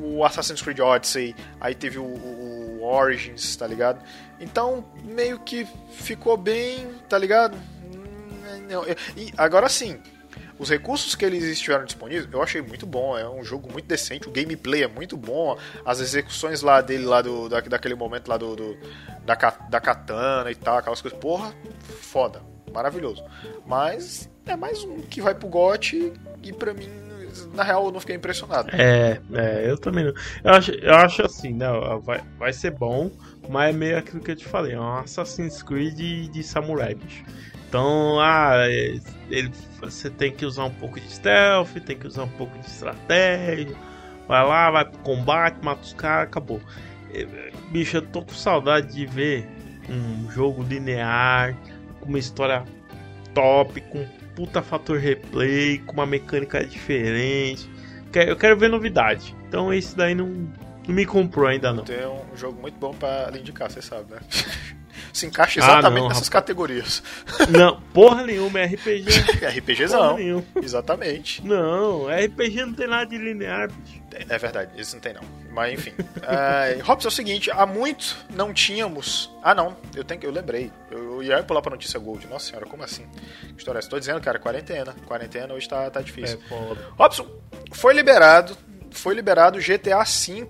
o 0.00 0.24
Assassin's 0.24 0.62
Creed 0.62 0.80
Odyssey, 0.80 1.34
aí 1.60 1.74
teve 1.74 1.98
o, 1.98 2.04
o 2.04 2.82
Origins, 2.82 3.56
tá 3.56 3.66
ligado? 3.66 4.02
Então, 4.40 4.84
meio 5.04 5.38
que 5.40 5.66
ficou 5.92 6.36
bem, 6.36 6.86
tá 7.08 7.18
ligado? 7.18 7.56
Hum, 7.56 8.66
não, 8.68 8.84
E 9.16 9.32
agora 9.36 9.68
sim, 9.68 10.00
os 10.58 10.70
recursos 10.70 11.14
que 11.14 11.24
eles 11.24 11.44
estiveram 11.44 11.84
disponíveis, 11.84 12.28
eu 12.32 12.42
achei 12.42 12.62
muito 12.62 12.86
bom. 12.86 13.16
É 13.18 13.28
um 13.28 13.42
jogo 13.42 13.70
muito 13.72 13.86
decente, 13.86 14.28
o 14.28 14.30
gameplay 14.30 14.84
é 14.84 14.88
muito 14.88 15.16
bom. 15.16 15.58
As 15.84 16.00
execuções 16.00 16.62
lá 16.62 16.80
dele, 16.80 17.04
lá 17.04 17.20
do, 17.22 17.48
da, 17.48 17.60
daquele 17.60 17.94
momento 17.94 18.28
lá 18.28 18.36
do, 18.36 18.54
do 18.54 18.78
da, 19.24 19.34
da 19.68 19.80
katana 19.80 20.50
e 20.50 20.54
tal, 20.54 20.78
aquelas 20.78 21.00
coisas, 21.00 21.18
porra, 21.18 21.54
foda, 22.00 22.42
maravilhoso. 22.72 23.24
Mas 23.66 24.28
é 24.46 24.56
mais 24.56 24.84
um 24.84 25.00
que 25.00 25.20
vai 25.20 25.34
pro 25.34 25.48
GOT 25.48 26.12
e 26.42 26.52
pra 26.52 26.72
mim, 26.72 26.88
na 27.54 27.62
real, 27.62 27.86
eu 27.86 27.92
não 27.92 28.00
fiquei 28.00 28.16
impressionado. 28.16 28.70
É, 28.72 29.20
é, 29.32 29.70
eu 29.70 29.78
também 29.78 30.04
não. 30.04 30.12
Eu 30.42 30.52
acho, 30.52 30.70
eu 30.72 30.94
acho 30.94 31.22
assim, 31.22 31.52
né? 31.52 31.66
Vai, 32.02 32.22
vai 32.38 32.52
ser 32.52 32.70
bom, 32.70 33.10
mas 33.48 33.74
é 33.74 33.78
meio 33.78 33.98
aquilo 33.98 34.22
que 34.22 34.30
eu 34.30 34.36
te 34.36 34.44
falei, 34.44 34.74
é 34.74 34.80
um 34.80 34.98
Assassin's 34.98 35.62
Creed 35.62 35.94
de, 35.94 36.28
de 36.28 36.42
samurai, 36.42 36.94
bicho. 36.94 37.24
Então, 37.68 38.20
ah, 38.20 38.52
é, 38.68 38.98
ele, 39.28 39.50
você 39.80 40.08
tem 40.08 40.30
que 40.30 40.46
usar 40.46 40.64
um 40.64 40.70
pouco 40.70 41.00
de 41.00 41.10
stealth, 41.10 41.72
tem 41.84 41.98
que 41.98 42.06
usar 42.06 42.24
um 42.24 42.28
pouco 42.28 42.56
de 42.58 42.66
estratégia. 42.66 43.74
Vai 44.28 44.46
lá, 44.46 44.70
vai 44.70 44.84
pro 44.84 44.98
combate, 45.00 45.56
mata 45.62 45.82
os 45.82 45.92
caras, 45.92 46.28
acabou. 46.28 46.60
É, 47.12 47.26
bicho, 47.70 47.96
eu 47.96 48.02
tô 48.02 48.22
com 48.22 48.32
saudade 48.32 48.94
de 48.94 49.06
ver 49.06 49.48
um 49.88 50.30
jogo 50.30 50.62
linear, 50.62 51.56
com 52.00 52.08
uma 52.08 52.18
história 52.18 52.64
top, 53.34 53.80
com 53.82 54.06
puta 54.34 54.62
fator 54.62 54.98
replay, 54.98 55.78
com 55.78 55.92
uma 55.92 56.06
mecânica 56.06 56.64
diferente. 56.64 57.68
Eu 58.14 58.36
quero 58.36 58.56
ver 58.56 58.68
novidade. 58.68 59.34
Então 59.48 59.72
esse 59.72 59.96
daí 59.96 60.14
não, 60.14 60.26
não 60.86 60.94
me 60.94 61.04
comprou 61.04 61.46
ainda 61.46 61.72
não. 61.72 61.84
Tem 61.84 62.06
um 62.06 62.36
jogo 62.36 62.60
muito 62.60 62.78
bom 62.78 62.92
para 62.92 63.36
indicar, 63.36 63.70
você 63.70 63.82
sabe, 63.82 64.12
né? 64.12 64.20
se 65.12 65.26
encaixa 65.26 65.60
exatamente 65.60 65.86
ah, 65.86 65.90
não, 65.90 66.08
nessas 66.08 66.28
rapaz. 66.28 66.28
categorias. 66.28 67.02
Não, 67.50 67.80
porra 67.92 68.24
nenhuma, 68.24 68.60
é 68.60 68.66
RPG. 68.66 69.06
RPGzão. 69.58 70.16
Exatamente. 70.60 71.44
Não, 71.44 72.06
RPG 72.08 72.64
não 72.64 72.72
tem 72.74 72.86
nada 72.86 73.06
de 73.06 73.18
linear, 73.18 73.70
bicho. 73.70 74.02
É 74.28 74.38
verdade, 74.38 74.70
isso 74.80 74.94
não 74.94 75.00
tem 75.00 75.12
não. 75.12 75.22
Mas 75.50 75.74
enfim. 75.74 75.92
Robson, 76.84 77.08
é 77.08 77.10
o 77.10 77.12
seguinte, 77.12 77.50
há 77.50 77.66
muito 77.66 78.16
não 78.30 78.52
tínhamos. 78.52 79.30
Ah 79.42 79.54
não, 79.54 79.76
eu 79.94 80.04
tenho 80.04 80.22
eu 80.22 80.30
lembrei. 80.30 80.70
Eu, 80.90 81.03
eu 81.28 81.36
ia 81.36 81.42
pular 81.42 81.62
pra 81.62 81.70
notícia 81.70 81.98
Gold. 81.98 82.26
Nossa 82.26 82.46
senhora, 82.46 82.66
como 82.66 82.82
assim? 82.82 83.06
Que 83.40 83.58
história 83.58 83.78
é 83.78 83.80
essa? 83.80 83.88
Tô 83.88 83.98
dizendo, 83.98 84.20
cara, 84.20 84.38
quarentena. 84.38 84.94
Quarentena 85.06 85.54
hoje 85.54 85.68
tá, 85.68 85.90
tá 85.90 86.00
difícil. 86.00 86.40
É. 86.50 86.76
Robson, 86.96 87.26
foi 87.72 87.94
liberado. 87.94 88.56
Foi 88.90 89.14
liberado 89.14 89.58
GTA 89.58 90.04
V 90.04 90.46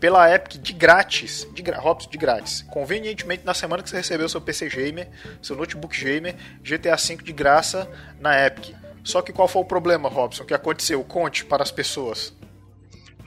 pela 0.00 0.32
Epic 0.32 0.62
de 0.62 0.72
grátis, 0.72 1.46
de, 1.52 1.60
gra 1.60 1.78
Robson, 1.78 2.08
de 2.08 2.16
grátis. 2.16 2.62
Convenientemente, 2.62 3.44
na 3.44 3.52
semana 3.52 3.82
que 3.82 3.90
você 3.90 3.96
recebeu 3.96 4.28
seu 4.28 4.40
PC 4.40 4.68
Gamer, 4.68 5.08
seu 5.42 5.56
notebook 5.56 5.98
Gamer, 6.02 6.34
GTA 6.62 6.96
V 6.96 7.16
de 7.22 7.32
graça 7.32 7.88
na 8.20 8.46
Epic. 8.46 8.74
Só 9.02 9.22
que 9.22 9.32
qual 9.32 9.48
foi 9.48 9.62
o 9.62 9.64
problema, 9.64 10.08
Robson? 10.08 10.42
O 10.44 10.46
que 10.46 10.54
aconteceu? 10.54 11.02
Conte 11.02 11.44
para 11.44 11.62
as 11.62 11.70
pessoas. 11.70 12.32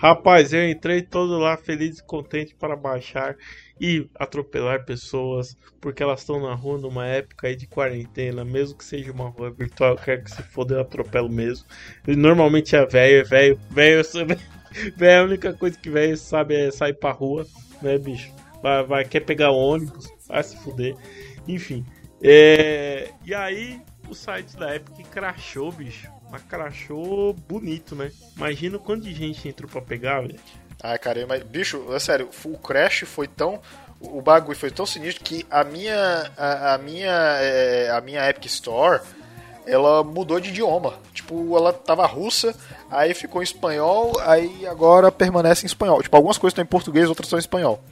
Rapaz, 0.02 0.52
eu 0.52 0.68
entrei 0.68 1.04
todo 1.04 1.38
lá 1.38 1.56
feliz 1.56 2.00
e 2.00 2.04
contente 2.04 2.56
para 2.56 2.76
baixar 2.76 3.38
e 3.80 4.10
atropelar 4.16 4.84
pessoas 4.84 5.56
porque 5.80 6.02
elas 6.02 6.22
estão 6.22 6.42
na 6.42 6.56
rua 6.56 6.80
numa 6.80 7.06
época 7.06 7.46
aí 7.46 7.56
de 7.56 7.68
quarentena, 7.68 8.44
mesmo 8.44 8.80
que 8.80 8.84
seja 8.84 9.12
uma 9.12 9.30
rua 9.30 9.52
virtual, 9.52 9.92
eu 9.92 9.98
quero 9.98 10.24
que 10.24 10.32
se 10.32 10.42
foda, 10.42 10.74
eu 10.74 10.82
atropelo 10.82 11.30
mesmo. 11.30 11.68
E 12.08 12.16
normalmente 12.16 12.76
é 12.76 12.84
velho, 12.84 13.20
é 13.20 13.24
velho, 13.24 13.60
velho, 13.70 14.02
Véi, 14.98 15.18
a 15.18 15.24
única 15.24 15.54
coisa 15.54 15.78
que 15.78 15.92
velho 15.92 16.18
sabe 16.18 16.56
é 16.56 16.72
sair 16.72 16.96
pra 16.96 17.12
rua, 17.12 17.46
né, 17.80 18.00
bicho? 18.00 18.34
Vai, 18.64 18.84
vai, 18.84 19.06
quer 19.06 19.20
pegar 19.20 19.52
ônibus, 19.52 20.12
vai 20.28 20.42
se 20.42 20.58
fuder. 20.58 20.96
Enfim. 21.48 21.86
É... 22.24 23.12
E 23.24 23.36
aí, 23.36 23.80
o 24.10 24.16
site 24.16 24.58
da 24.58 24.76
Epic 24.76 25.06
crashou, 25.12 25.72
bicho. 25.72 26.10
Mas 26.32 26.41
crashou 26.44 27.34
bonito, 27.34 27.96
né? 27.96 28.12
Imagina 28.36 28.78
o 28.78 28.80
quanto 28.80 29.04
de 29.04 29.13
gente 29.13 29.48
entrou 29.48 29.70
pra 29.70 29.82
pegar, 29.82 30.22
velho. 30.22 30.39
Ai, 30.82 30.98
cara, 30.98 31.26
mas, 31.28 31.44
bicho, 31.44 31.94
é 31.94 32.00
sério, 32.00 32.30
o 32.46 32.58
crash 32.58 33.04
foi 33.06 33.28
tão. 33.28 33.60
O 34.00 34.22
bagulho 34.22 34.58
foi 34.58 34.72
tão 34.72 34.86
sinistro 34.86 35.24
que 35.24 35.46
a 35.50 35.63
minha. 35.63 36.32
A, 36.38 36.74
a 36.74 36.78
minha. 36.78 37.12
É, 37.12 37.91
a 37.91 38.02
minha 38.02 38.28
Epic 38.30 38.46
Store 38.46 39.02
ela 39.65 40.04
mudou 40.04 40.39
de 40.39 40.50
idioma. 40.50 40.96
Tipo, 41.13 41.56
ela 41.56 41.72
tava 41.72 42.06
russa, 42.06 42.56
aí 42.89 43.13
ficou 43.13 43.41
em 43.41 43.44
espanhol, 43.44 44.20
aí 44.22 44.65
agora 44.65 45.12
permanece 45.12 45.65
em 45.65 45.67
espanhol. 45.67 46.02
Tipo, 46.02 46.15
algumas 46.15 46.38
coisas 46.38 46.54
estão 46.54 46.63
em 46.63 46.67
português, 46.67 47.08
outras 47.08 47.28
estão 47.28 47.38
em 47.38 47.41
espanhol. 47.41 47.84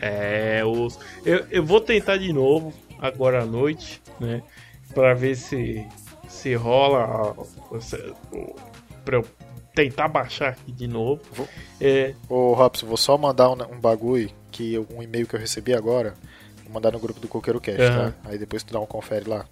É, 0.00 0.62
os... 0.64 0.98
eu, 1.24 1.46
eu 1.50 1.64
vou 1.64 1.80
tentar 1.80 2.16
de 2.16 2.32
novo 2.32 2.72
agora 2.98 3.42
à 3.42 3.46
noite, 3.46 4.02
né? 4.18 4.42
Pra 4.92 5.14
ver 5.14 5.36
se, 5.36 5.86
se 6.44 6.54
rola. 6.54 7.34
Pra 9.04 9.16
eu 9.16 9.26
tentar 9.74 10.08
baixar 10.08 10.50
aqui 10.50 10.70
de 10.70 10.86
novo. 10.86 11.22
Vou... 11.32 11.48
É... 11.80 12.14
Ô, 12.28 12.52
Robson, 12.52 12.86
vou 12.86 12.96
só 12.96 13.16
mandar 13.16 13.50
um, 13.50 13.74
um 13.74 13.80
bagulho, 13.80 14.30
que 14.52 14.78
um 14.78 15.02
e-mail 15.02 15.26
que 15.26 15.34
eu 15.34 15.40
recebi 15.40 15.72
agora. 15.72 16.14
Vou 16.62 16.72
mandar 16.74 16.92
no 16.92 17.00
grupo 17.00 17.18
do 17.18 17.28
Coqueiro 17.28 17.60
Cast, 17.60 17.80
uhum. 17.80 18.10
tá? 18.10 18.14
Aí 18.24 18.38
depois 18.38 18.62
tu 18.62 18.72
dá 18.72 18.80
um 18.80 18.86
confere 18.86 19.28
lá. 19.28 19.46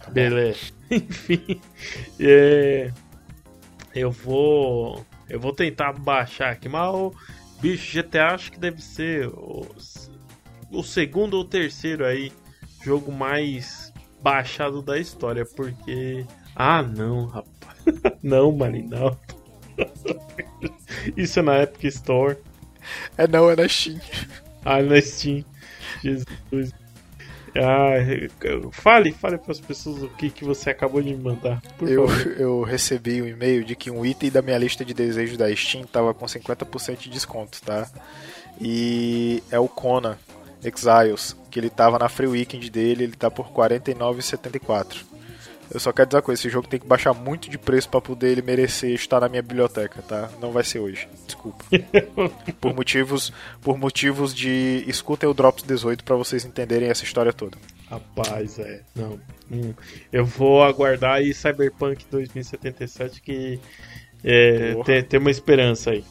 Tá 0.00 0.10
Beleza. 0.10 0.72
Enfim. 0.90 1.60
É... 2.18 2.90
Eu 3.94 4.10
vou. 4.10 5.04
Eu 5.28 5.40
vou 5.40 5.52
tentar 5.52 5.92
baixar 5.92 6.52
aqui, 6.52 6.68
mas 6.68 6.94
o 6.94 7.12
bicho 7.60 8.00
GTA 8.00 8.28
acho 8.28 8.52
que 8.52 8.58
deve 8.58 8.82
ser 8.82 9.26
o, 9.28 9.66
o 10.70 10.82
segundo 10.82 11.34
ou 11.34 11.44
terceiro 11.44 12.04
aí 12.04 12.32
jogo 12.84 13.10
mais 13.10 13.85
baixado 14.26 14.82
da 14.82 14.98
história, 14.98 15.46
porque. 15.46 16.26
Ah 16.56 16.82
não, 16.82 17.26
rapaz. 17.26 17.78
não, 18.20 18.50
Marinaldo. 18.50 19.16
Isso 21.16 21.38
é 21.38 21.42
na 21.42 21.62
Epic 21.62 21.84
Store. 21.84 22.36
É 23.16 23.28
não, 23.28 23.48
é 23.48 23.54
na 23.54 23.68
Steam. 23.68 24.00
Ah, 24.64 24.80
é 24.80 24.82
na 24.82 25.00
Steam. 25.00 25.44
Jesus. 26.02 26.74
Ah, 27.54 27.94
fale, 28.72 29.12
fale 29.12 29.38
para 29.38 29.52
as 29.52 29.60
pessoas 29.60 30.02
o 30.02 30.08
que, 30.08 30.28
que 30.28 30.44
você 30.44 30.70
acabou 30.70 31.00
de 31.00 31.14
me 31.14 31.22
mandar. 31.22 31.62
eu, 31.80 32.06
eu 32.36 32.62
recebi 32.64 33.22
um 33.22 33.28
e-mail 33.28 33.64
de 33.64 33.76
que 33.76 33.92
um 33.92 34.04
item 34.04 34.30
da 34.30 34.42
minha 34.42 34.58
lista 34.58 34.84
de 34.84 34.92
desejos 34.92 35.38
da 35.38 35.54
Steam 35.54 35.84
tava 35.84 36.12
com 36.12 36.26
50% 36.26 36.98
de 36.98 37.10
desconto, 37.10 37.62
tá? 37.62 37.88
E 38.60 39.42
é 39.50 39.58
o 39.58 39.68
Conan 39.68 40.18
Exiles, 40.66 41.36
que 41.50 41.58
ele 41.58 41.70
tava 41.70 41.98
na 41.98 42.08
free 42.08 42.26
weekend 42.26 42.70
dele, 42.70 43.04
ele 43.04 43.16
tá 43.16 43.30
por 43.30 43.46
R$ 43.46 43.52
49,74. 43.78 45.04
Eu 45.70 45.80
só 45.80 45.92
quero 45.92 46.08
dizer 46.08 46.16
uma 46.16 46.22
coisa, 46.22 46.40
esse 46.40 46.48
jogo 46.48 46.68
tem 46.68 46.78
que 46.78 46.86
baixar 46.86 47.12
muito 47.12 47.50
de 47.50 47.58
preço 47.58 47.88
para 47.88 48.00
poder 48.00 48.30
ele 48.30 48.42
merecer 48.42 48.90
estar 48.90 49.20
na 49.20 49.28
minha 49.28 49.42
biblioteca, 49.42 50.00
tá? 50.02 50.30
Não 50.40 50.52
vai 50.52 50.62
ser 50.62 50.78
hoje, 50.78 51.08
desculpa. 51.26 51.64
por 52.60 52.74
motivos, 52.74 53.32
por 53.60 53.76
motivos 53.76 54.32
de 54.32 54.84
escutem 54.86 55.28
o 55.28 55.34
Drops 55.34 55.64
18 55.64 56.04
para 56.04 56.14
vocês 56.14 56.44
entenderem 56.44 56.88
essa 56.88 57.02
história 57.02 57.32
toda. 57.32 57.58
Rapaz, 57.90 58.58
é, 58.58 58.80
não. 58.94 59.18
Hum, 59.50 59.74
eu 60.12 60.24
vou 60.24 60.62
aguardar 60.62 61.16
aí 61.16 61.34
Cyberpunk 61.34 62.04
2077 62.10 63.20
que 63.20 63.60
é, 64.22 64.74
tem, 64.84 65.02
tem 65.02 65.20
uma 65.20 65.30
esperança 65.30 65.90
aí. 65.90 66.04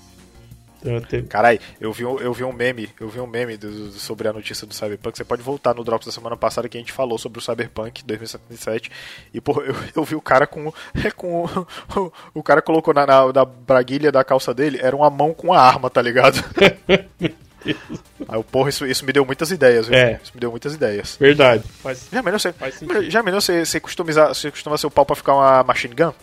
Carai, 1.28 1.60
eu 1.80 1.92
vi, 1.92 2.04
eu 2.04 2.34
vi 2.34 2.44
um 2.44 2.54
meme, 2.54 2.90
eu 3.00 3.10
vi 3.10 3.20
um 3.20 3.28
meme 3.28 3.58
do, 3.58 3.92
sobre 3.92 4.28
a 4.28 4.34
notícia 4.34 4.68
do 4.68 4.74
Cyberpunk. 4.74 5.18
Você 5.18 5.24
pode 5.24 5.42
voltar 5.42 5.74
no 5.74 5.84
Drops 5.84 6.06
da 6.06 6.12
semana 6.12 6.38
passada 6.38 6.70
que 6.70 6.78
a 6.78 6.80
gente 6.80 6.92
falou 6.92 7.18
sobre 7.18 7.40
o 7.40 7.42
Cyberpunk 7.42 8.04
2077. 8.04 8.92
E, 9.34 9.42
pô, 9.42 9.62
eu, 9.62 9.76
eu 9.96 10.04
vi 10.04 10.16
o 10.16 10.22
cara 10.22 10.46
com. 10.46 10.72
com 11.16 11.46
o, 11.96 12.14
o 12.34 12.44
cara 12.44 12.62
colocou 12.62 12.94
na, 12.94 13.06
na, 13.06 13.34
na 13.34 13.46
braguilha 13.46 14.12
da 14.12 14.24
calça 14.24 14.54
dele, 14.54 14.80
era 14.82 14.96
uma 14.96 15.10
mão 15.10 15.34
com 15.34 15.54
a 15.54 15.60
arma, 15.60 15.90
tá 15.90 16.02
ligado? 16.02 16.44
Aí, 18.28 18.44
porra, 18.44 18.70
isso, 18.70 18.86
isso 18.86 19.06
me 19.06 19.12
deu 19.12 19.26
muitas 19.26 19.52
ideias, 19.52 19.88
viu? 19.88 19.98
É. 19.98 20.20
Isso 20.24 20.32
me 20.34 20.40
deu 20.40 20.52
muitas 20.52 20.74
ideias. 20.76 21.18
Verdade. 21.20 21.64
Faz, 21.82 22.08
já 22.12 22.22
melhor 22.22 22.40
você, 22.40 22.54
já 23.10 23.24
melhor 23.24 23.42
você, 23.42 23.66
você, 23.66 23.80
customizar, 23.80 24.28
você 24.30 24.52
costuma 24.52 24.78
seu 24.78 24.92
pau 24.92 25.06
pra 25.06 25.16
ficar 25.16 25.34
uma 25.34 25.64
machine 25.64 25.96
gun? 25.96 26.14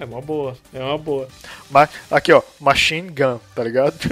É 0.00 0.04
uma 0.04 0.20
boa, 0.20 0.56
é 0.72 0.82
uma 0.82 0.98
boa. 0.98 1.28
Ma 1.70 1.88
aqui, 2.10 2.32
ó, 2.32 2.42
Machine 2.60 3.10
Gun, 3.10 3.38
tá 3.54 3.64
ligado? 3.64 3.96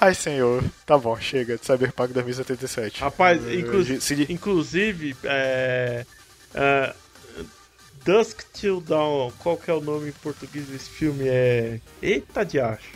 Ai, 0.00 0.14
senhor. 0.14 0.62
Tá 0.84 0.98
bom, 0.98 1.18
chega 1.18 1.56
de 1.56 1.64
Cyberpunk 1.64 2.12
2077. 2.12 3.00
Rapaz, 3.00 3.40
inclu 3.48 3.84
Se... 4.00 4.26
inclusive, 4.30 5.16
é, 5.24 6.04
é, 6.54 6.94
Dusk 8.04 8.42
Till 8.52 8.80
Dawn, 8.82 9.32
qual 9.38 9.56
que 9.56 9.70
é 9.70 9.74
o 9.74 9.80
nome 9.80 10.10
em 10.10 10.12
português 10.12 10.66
desse 10.66 10.90
filme? 10.90 11.26
É... 11.26 11.80
Eita 12.02 12.44
de 12.44 12.60
acho. 12.60 12.92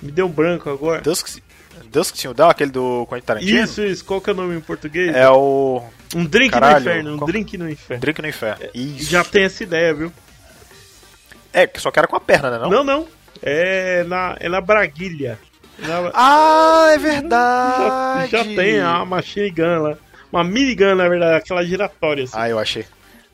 Me 0.00 0.10
deu 0.10 0.26
um 0.26 0.30
branco 0.30 0.70
agora. 0.70 1.02
Dusk, 1.02 1.40
Dusk 1.90 2.14
Till 2.14 2.32
Dawn, 2.32 2.48
aquele 2.48 2.70
do 2.70 3.06
Quentin 3.06 3.26
Tarantino? 3.26 3.60
Isso, 3.60 3.82
isso. 3.82 4.04
Qual 4.04 4.20
que 4.20 4.30
é 4.30 4.32
o 4.32 4.36
nome 4.36 4.56
em 4.56 4.60
português? 4.60 5.14
É 5.14 5.28
o... 5.28 5.82
Um 6.14 6.24
drink 6.24 6.52
Caralho, 6.52 6.84
no 6.84 6.90
inferno, 6.90 7.12
um 7.22 7.26
drink 7.26 7.58
no 7.58 7.70
inferno. 7.70 8.00
Drink 8.00 8.22
no 8.22 8.28
inferno. 8.28 8.64
Isso. 8.74 9.10
Já 9.10 9.24
tem 9.24 9.44
essa 9.44 9.62
ideia, 9.62 9.92
viu? 9.94 10.12
É, 11.52 11.68
só 11.76 11.90
que 11.90 11.98
era 11.98 12.08
com 12.08 12.16
a 12.16 12.20
perna, 12.20 12.50
né? 12.50 12.58
Não, 12.58 12.70
não. 12.70 12.84
não. 12.84 13.08
É, 13.42 14.04
na, 14.04 14.36
é 14.40 14.48
na 14.48 14.60
braguilha. 14.60 15.38
Já, 15.78 16.10
Ah, 16.14 16.86
é 16.90 16.98
já, 16.98 16.98
verdade! 17.10 18.30
já 18.30 18.44
tem 18.44 18.80
a 18.80 19.04
machine 19.04 19.50
gun 19.50 19.82
lá. 19.82 19.96
Uma 20.32 20.42
minigun, 20.44 20.94
na 20.94 21.08
verdade, 21.08 21.36
aquela 21.36 21.64
giratória. 21.64 22.24
Assim. 22.24 22.32
Ah, 22.36 22.48
eu 22.48 22.58
achei. 22.58 22.84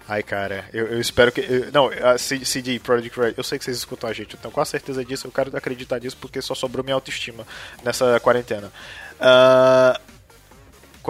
Ai, 0.08 0.22
cara, 0.22 0.64
eu, 0.72 0.86
eu 0.88 1.00
espero 1.00 1.30
que. 1.30 1.40
eu- 1.40 1.70
não, 1.72 1.88
a 1.88 2.18
CD, 2.18 2.78
Project 2.80 3.18
Red, 3.20 3.34
eu 3.36 3.44
sei 3.44 3.58
que 3.58 3.64
vocês 3.64 3.76
escutam 3.76 4.10
a 4.10 4.12
gente, 4.12 4.34
eu 4.34 4.40
tenho 4.40 4.52
quase 4.52 4.70
certeza 4.72 5.04
disso, 5.04 5.26
eu 5.26 5.30
quero 5.30 5.56
acreditar 5.56 6.00
nisso 6.00 6.16
porque 6.20 6.42
só 6.42 6.54
sobrou 6.54 6.82
minha 6.82 6.94
autoestima 6.94 7.46
nessa 7.84 8.18
quarentena. 8.20 8.72
Ah, 9.20 9.98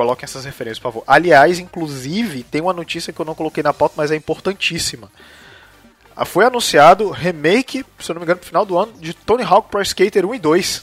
coloquem 0.00 0.24
essas 0.24 0.46
referências, 0.46 0.78
por 0.78 0.84
favor. 0.92 1.04
Aliás, 1.06 1.58
inclusive, 1.58 2.42
tem 2.42 2.62
uma 2.62 2.72
notícia 2.72 3.12
que 3.12 3.20
eu 3.20 3.24
não 3.26 3.34
coloquei 3.34 3.62
na 3.62 3.74
pauta, 3.74 3.94
mas 3.98 4.10
é 4.10 4.16
importantíssima. 4.16 5.12
Ah, 6.16 6.24
Foi 6.24 6.42
anunciado 6.46 7.10
remake, 7.10 7.84
se 7.98 8.10
eu 8.10 8.14
não 8.14 8.20
me 8.20 8.24
engano, 8.24 8.40
no 8.40 8.46
final 8.46 8.64
do 8.64 8.78
ano, 8.78 8.92
de 8.98 9.12
Tony 9.12 9.42
Hawk 9.42 9.68
Pro 9.70 9.82
Skater 9.82 10.24
1 10.24 10.34
e 10.34 10.38
2, 10.38 10.82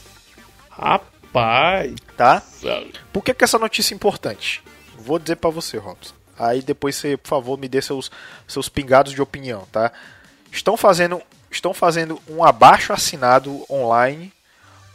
Rapaz. 0.70 1.94
tá? 2.16 2.42
Por 3.12 3.24
que, 3.24 3.34
que 3.34 3.42
essa 3.42 3.58
notícia 3.58 3.92
é 3.92 3.96
importante? 3.96 4.62
Vou 4.96 5.18
dizer 5.18 5.34
pra 5.36 5.50
você, 5.50 5.76
Robson. 5.78 6.14
Aí 6.38 6.62
depois 6.62 6.94
você, 6.94 7.16
por 7.16 7.28
favor, 7.28 7.58
me 7.58 7.68
dê 7.68 7.82
seus, 7.82 8.08
seus 8.46 8.68
pingados 8.68 9.12
de 9.12 9.20
opinião, 9.20 9.66
tá? 9.72 9.90
Estão 10.52 10.76
fazendo, 10.76 11.20
estão 11.50 11.74
fazendo 11.74 12.20
um 12.28 12.44
abaixo 12.44 12.92
assinado 12.92 13.66
online 13.68 14.32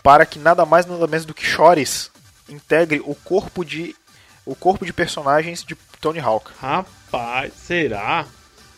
para 0.02 0.26
que 0.26 0.40
nada 0.40 0.66
mais 0.66 0.86
nada 0.86 1.06
menos 1.08 1.26
do 1.26 1.34
que 1.34 1.46
Chores 1.46 2.10
integre 2.50 3.02
o 3.06 3.16
corpo 3.16 3.64
de 3.66 3.94
o 4.46 4.56
corpo 4.56 4.86
de 4.86 4.94
personagens 4.94 5.64
de 5.64 5.76
Tony 6.02 6.20
Hawk. 6.20 6.52
Rapaz, 6.60 7.54
será? 7.56 8.26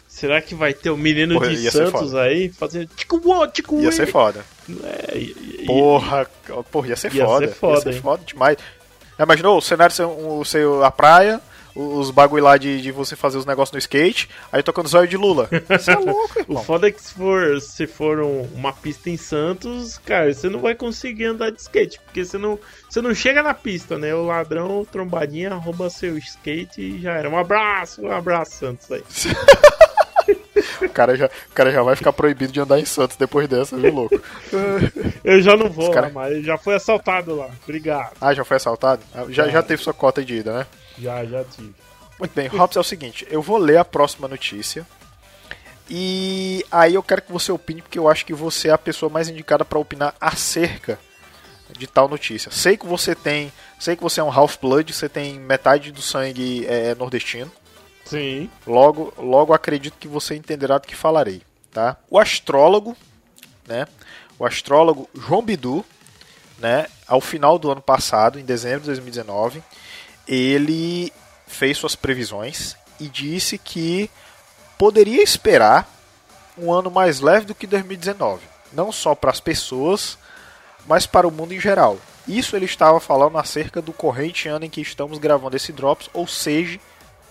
Será 0.07 0.41
que 0.41 0.55
vai 0.55 0.73
ter 0.73 0.89
o 0.91 0.97
menino 0.97 1.33
Porra, 1.35 1.49
de 1.49 1.63
ia 1.63 1.71
Santos 1.71 2.15
aí 2.15 2.49
fazendo 2.49 2.87
tico 2.95 3.19
uó, 3.25 3.45
tico 3.47 3.79
Ia 3.81 3.91
ser 3.91 4.05
foda. 4.07 4.45
É, 4.83 5.17
e- 5.17 5.63
Porra, 5.67 6.25
porra, 6.71 6.87
ia 6.89 6.95
ser 6.95 7.13
Ia 7.13 7.25
foda. 7.25 7.47
ser 7.47 7.53
foda, 7.55 7.89
ia 7.89 7.93
ser 7.93 8.01
foda 8.01 8.23
demais. 8.25 8.57
Já 9.17 9.23
imaginou 9.25 9.57
o 9.57 9.61
cenário 9.61 9.93
ser, 9.93 10.05
um, 10.05 10.43
ser 10.45 10.65
a 10.83 10.91
praia, 10.91 11.41
os 11.75 12.09
bagulho 12.09 12.43
lá 12.45 12.57
de, 12.57 12.81
de 12.81 12.91
você 12.91 13.15
fazer 13.15 13.37
os 13.37 13.45
negócios 13.45 13.73
no 13.73 13.79
skate, 13.79 14.29
aí 14.51 14.63
tocando 14.63 14.87
zóio 14.87 15.07
de 15.07 15.17
Lula. 15.17 15.49
Você 15.69 15.91
é 15.91 15.95
louco, 15.97 16.33
O 16.37 16.41
irmão. 16.41 16.63
foda 16.63 16.87
é 16.87 16.91
que 16.91 17.01
se 17.01 17.13
for, 17.13 17.59
se 17.61 17.85
for 17.85 18.19
um- 18.21 18.43
uma 18.55 18.71
pista 18.71 19.09
em 19.09 19.17
Santos, 19.17 19.97
cara, 19.97 20.33
você 20.33 20.49
não 20.49 20.59
vai 20.61 20.73
conseguir 20.73 21.25
andar 21.25 21.49
de 21.51 21.59
skate, 21.61 21.99
porque 22.05 22.23
você 22.23 22.37
não, 22.37 22.57
você 22.89 23.01
não 23.01 23.13
chega 23.13 23.43
na 23.43 23.53
pista, 23.53 23.97
né? 23.97 24.15
O 24.15 24.25
ladrão, 24.25 24.79
o 24.81 24.85
trombadinha, 24.85 25.53
rouba 25.55 25.89
seu 25.89 26.17
skate 26.17 26.81
e 26.81 27.01
já 27.01 27.13
era. 27.15 27.29
Um 27.29 27.37
abraço, 27.37 28.01
um 28.01 28.11
abraço, 28.11 28.51
Santos 28.55 28.91
aí. 28.91 29.03
O 30.81 30.89
cara, 30.89 31.15
já, 31.15 31.25
o 31.27 31.53
cara 31.53 31.71
já 31.71 31.83
vai 31.83 31.95
ficar 31.95 32.11
proibido 32.13 32.51
de 32.51 32.59
andar 32.59 32.79
em 32.79 32.85
Santos 32.85 33.15
depois 33.17 33.47
dessa, 33.47 33.77
viu, 33.77 33.93
louco? 33.93 34.19
Eu 35.23 35.41
já 35.41 35.55
não 35.55 35.69
vou 35.69 35.91
cara- 35.91 36.07
lá, 36.07 36.13
mas 36.13 36.43
já 36.43 36.57
foi 36.57 36.75
assaltado 36.75 37.35
lá. 37.35 37.49
Obrigado. 37.63 38.13
Ah, 38.19 38.33
já 38.33 38.43
foi 38.43 38.57
assaltado? 38.57 39.03
Ah, 39.13 39.25
Já, 39.29 39.45
Já. 39.45 39.49
já 39.51 39.63
teve 39.63 39.83
sua 39.83 39.93
cota 39.93 40.23
de 40.23 40.35
ida, 40.37 40.59
né? 40.59 40.65
Já, 40.97 41.25
já 41.25 41.43
tive. 41.43 41.73
Muito 42.17 42.33
bem, 42.33 42.47
Robson, 42.47 42.79
é 42.79 42.81
o 42.81 42.83
seguinte, 42.83 43.27
eu 43.29 43.41
vou 43.41 43.57
ler 43.57 43.77
a 43.77 43.85
próxima 43.85 44.27
notícia. 44.27 44.85
E 45.89 46.65
aí 46.71 46.95
eu 46.95 47.03
quero 47.03 47.21
que 47.21 47.31
você 47.31 47.51
opine, 47.51 47.81
porque 47.81 47.99
eu 47.99 48.09
acho 48.09 48.25
que 48.25 48.33
você 48.33 48.69
é 48.69 48.71
a 48.71 48.77
pessoa 48.77 49.09
mais 49.09 49.29
indicada 49.29 49.63
para 49.63 49.77
opinar 49.77 50.15
acerca 50.19 50.97
de 51.77 51.87
tal 51.87 52.07
notícia. 52.07 52.51
Sei 52.51 52.77
que 52.77 52.85
você 52.85 53.13
tem. 53.13 53.51
Sei 53.79 53.95
que 53.95 54.01
você 54.01 54.19
é 54.19 54.23
um 54.23 54.31
Half-Blood, 54.31 54.93
você 54.93 55.09
tem 55.09 55.39
metade 55.39 55.91
do 55.91 56.01
sangue 56.01 56.65
é, 56.67 56.95
nordestino. 56.95 57.51
Sim. 58.05 58.49
Logo, 58.65 59.13
logo 59.17 59.53
acredito 59.53 59.97
que 59.99 60.07
você 60.07 60.35
entenderá 60.35 60.77
do 60.77 60.87
que 60.87 60.95
falarei, 60.95 61.41
tá? 61.71 61.97
O 62.09 62.19
astrólogo, 62.19 62.95
né? 63.67 63.87
O 64.37 64.45
astrólogo 64.45 65.09
João 65.13 65.41
Bidu, 65.41 65.83
né? 66.59 66.87
Ao 67.07 67.19
final 67.19 67.57
do 67.57 67.71
ano 67.71 67.81
passado, 67.81 68.39
em 68.39 68.45
dezembro 68.45 68.81
de 68.81 68.87
2019, 68.87 69.63
ele 70.27 71.11
fez 71.47 71.77
suas 71.77 71.95
previsões 71.95 72.75
e 72.99 73.07
disse 73.07 73.57
que 73.57 74.09
poderia 74.77 75.21
esperar 75.21 75.89
um 76.57 76.71
ano 76.71 76.89
mais 76.89 77.19
leve 77.19 77.45
do 77.45 77.55
que 77.55 77.67
2019, 77.67 78.41
não 78.73 78.91
só 78.91 79.13
para 79.13 79.31
as 79.31 79.39
pessoas, 79.39 80.17
mas 80.87 81.05
para 81.05 81.27
o 81.27 81.31
mundo 81.31 81.53
em 81.53 81.59
geral. 81.59 81.97
Isso 82.27 82.55
ele 82.55 82.65
estava 82.65 82.99
falando 82.99 83.37
acerca 83.37 83.81
do 83.81 83.93
corrente 83.93 84.47
ano 84.47 84.65
em 84.65 84.69
que 84.69 84.81
estamos 84.81 85.17
gravando 85.19 85.55
esse 85.55 85.71
Drops, 85.71 86.09
ou 86.13 86.25
seja, 86.25 86.79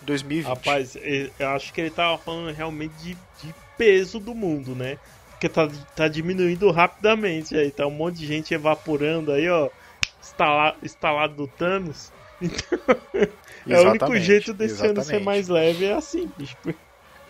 2020. 0.02 0.46
Rapaz, 0.46 0.96
eu 0.96 1.48
acho 1.48 1.72
que 1.72 1.80
ele 1.80 1.90
tava 1.90 2.18
falando 2.18 2.54
realmente 2.54 2.94
de, 2.96 3.14
de 3.42 3.54
peso 3.76 4.20
do 4.20 4.34
mundo, 4.34 4.74
né? 4.74 4.98
Porque 5.30 5.48
tá, 5.48 5.68
tá 5.96 6.06
diminuindo 6.06 6.70
rapidamente 6.70 7.56
aí, 7.56 7.70
tá 7.70 7.86
um 7.86 7.90
monte 7.90 8.18
de 8.18 8.26
gente 8.26 8.54
evaporando 8.54 9.32
aí, 9.32 9.48
ó. 9.48 9.68
Instala, 10.22 10.76
instalado 10.82 11.34
do 11.34 11.46
Thanos. 11.46 12.12
Então, 12.44 12.78
é 13.14 13.78
o 13.78 13.80
único 13.80 13.94
Exatamente, 14.04 14.24
jeito 14.24 14.52
desse 14.54 14.74
ano 14.74 14.94
ser 14.94 15.00
exatamente. 15.00 15.24
mais 15.24 15.48
leve, 15.48 15.84
é 15.86 15.94
assim, 15.94 16.30
bicho. 16.36 16.56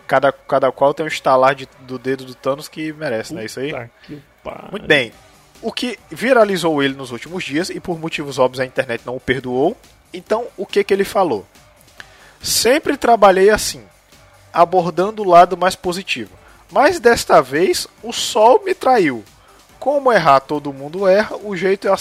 Cada, 0.07 0.31
cada 0.31 0.71
qual 0.71 0.93
tem 0.93 1.03
um 1.05 1.07
estalar 1.07 1.55
de- 1.55 1.67
do 1.81 1.97
dedo 1.97 2.25
do 2.25 2.35
Thanos 2.35 2.67
que 2.67 2.93
merece, 2.93 3.33
não 3.33 3.41
é 3.41 3.45
isso 3.45 3.59
aí? 3.59 3.71
Puta. 4.43 4.67
Muito 4.71 4.85
bem. 4.85 5.11
O 5.61 5.71
que 5.71 5.97
viralizou 6.11 6.83
ele 6.83 6.93
nos 6.93 7.11
últimos 7.11 7.43
dias 7.43 7.69
e 7.69 7.79
por 7.79 7.97
motivos 7.99 8.37
óbvios 8.37 8.59
a 8.59 8.65
internet 8.65 9.01
não 9.05 9.15
o 9.15 9.19
perdoou. 9.19 9.75
Então, 10.13 10.45
o 10.57 10.65
que 10.65 10.83
que 10.83 10.93
ele 10.93 11.03
falou? 11.03 11.45
Sempre 12.41 12.95
trabalhei 12.97 13.49
assim, 13.49 13.83
abordando 14.53 15.23
o 15.23 15.27
lado 15.27 15.57
mais 15.57 15.75
positivo. 15.75 16.31
Mas 16.71 16.99
desta 16.99 17.41
vez 17.41 17.87
o 18.03 18.11
sol 18.13 18.61
me 18.63 18.75
traiu. 18.75 19.23
Como 19.85 20.11
errar 20.11 20.39
todo 20.39 20.73
mundo 20.73 21.07
erra, 21.07 21.37
o 21.43 21.55
jeito 21.55 21.87
é 21.87 21.91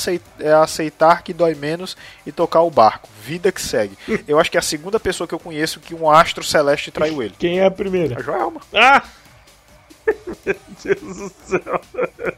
é 0.41 0.53
aceitar 0.55 1.23
que 1.23 1.35
dói 1.35 1.55
menos 1.55 1.95
e 2.25 2.33
tocar 2.33 2.63
o 2.63 2.71
barco. 2.71 3.11
Vida 3.23 3.53
que 3.53 3.61
segue. 3.61 3.95
Eu 4.27 4.41
acho 4.41 4.51
que 4.51 4.57
é 4.57 4.61
a 4.61 4.63
segunda 4.63 4.99
pessoa 4.99 5.29
que 5.29 5.35
eu 5.35 5.39
conheço 5.39 5.81
que 5.81 5.95
um 5.95 6.11
astro 6.11 6.43
celeste 6.43 6.91
traiu 6.91 7.23
ele. 7.23 7.35
Quem 7.39 7.61
é 7.61 7.67
a 7.67 7.71
primeira? 7.71 8.19
A 8.19 8.23
Joelma. 8.23 8.63
Ah! 8.73 9.03
Meu 10.47 10.57
Deus 10.83 11.17
do 11.19 11.33
céu. 11.45 11.81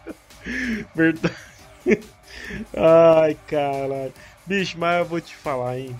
Verdade. 0.92 1.37
Ai, 2.76 3.37
caralho. 3.46 4.12
Bicho, 4.44 4.76
mas 4.76 4.98
eu 4.98 5.04
vou 5.04 5.20
te 5.20 5.37
falar, 5.37 5.78
hein? 5.78 5.96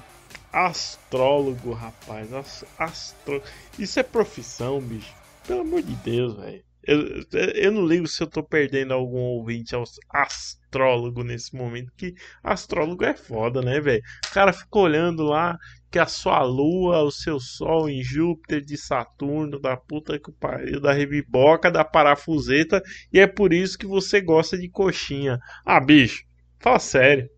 Astrólogo, 0.53 1.73
rapaz. 1.73 2.33
As- 2.33 2.65
Astro... 2.77 3.41
Isso 3.79 4.01
é 4.01 4.03
profissão, 4.03 4.81
bicho. 4.81 5.15
Pelo 5.47 5.61
amor 5.61 5.83
de 5.83 5.95
Deus, 5.95 6.35
velho. 6.35 6.65
Eu, 6.87 7.25
eu 7.55 7.73
não 7.73 7.87
ligo 7.87 8.07
se 8.07 8.23
eu 8.23 8.27
tô 8.27 8.43
perdendo 8.43 8.95
algum 8.95 9.19
ouvinte 9.19 9.75
ao 9.75 9.85
astrólogo 10.11 11.25
nesse 11.25 11.55
momento, 11.57 11.93
que 11.97 12.15
astrólogo 12.43 13.05
é 13.05 13.15
foda, 13.17 13.61
né, 13.63 13.81
velho? 13.81 14.03
O 14.31 14.35
cara 14.35 14.53
fica 14.53 14.79
olhando 14.79 15.25
lá 15.25 15.57
que 15.91 15.99
a 15.99 16.07
sua 16.07 16.43
lua, 16.43 17.03
o 17.03 17.11
seu 17.11 17.41
sol 17.41 17.89
em 17.89 18.03
Júpiter, 18.03 18.61
de 18.61 18.77
Saturno, 18.77 19.59
da 19.61 19.77
puta 19.77 20.19
que 20.19 20.31
pariu, 20.33 20.81
da 20.81 20.93
rebiboca, 20.93 21.71
da 21.71 21.85
parafuseta, 21.85 22.83
e 23.13 23.19
é 23.21 23.27
por 23.27 23.53
isso 23.53 23.79
que 23.79 23.87
você 23.87 24.21
gosta 24.21 24.59
de 24.59 24.69
coxinha. 24.69 25.39
Ah, 25.65 25.81
bicho, 25.81 26.23
fala 26.61 26.79
sério. 26.79 27.29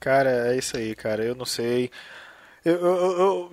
Cara, 0.00 0.52
é 0.52 0.56
isso 0.58 0.76
aí, 0.76 0.94
cara. 0.94 1.24
Eu 1.24 1.34
não 1.34 1.46
sei. 1.46 1.90
Eu. 2.64 2.74
eu- 2.74 3.18
eu- 3.18 3.50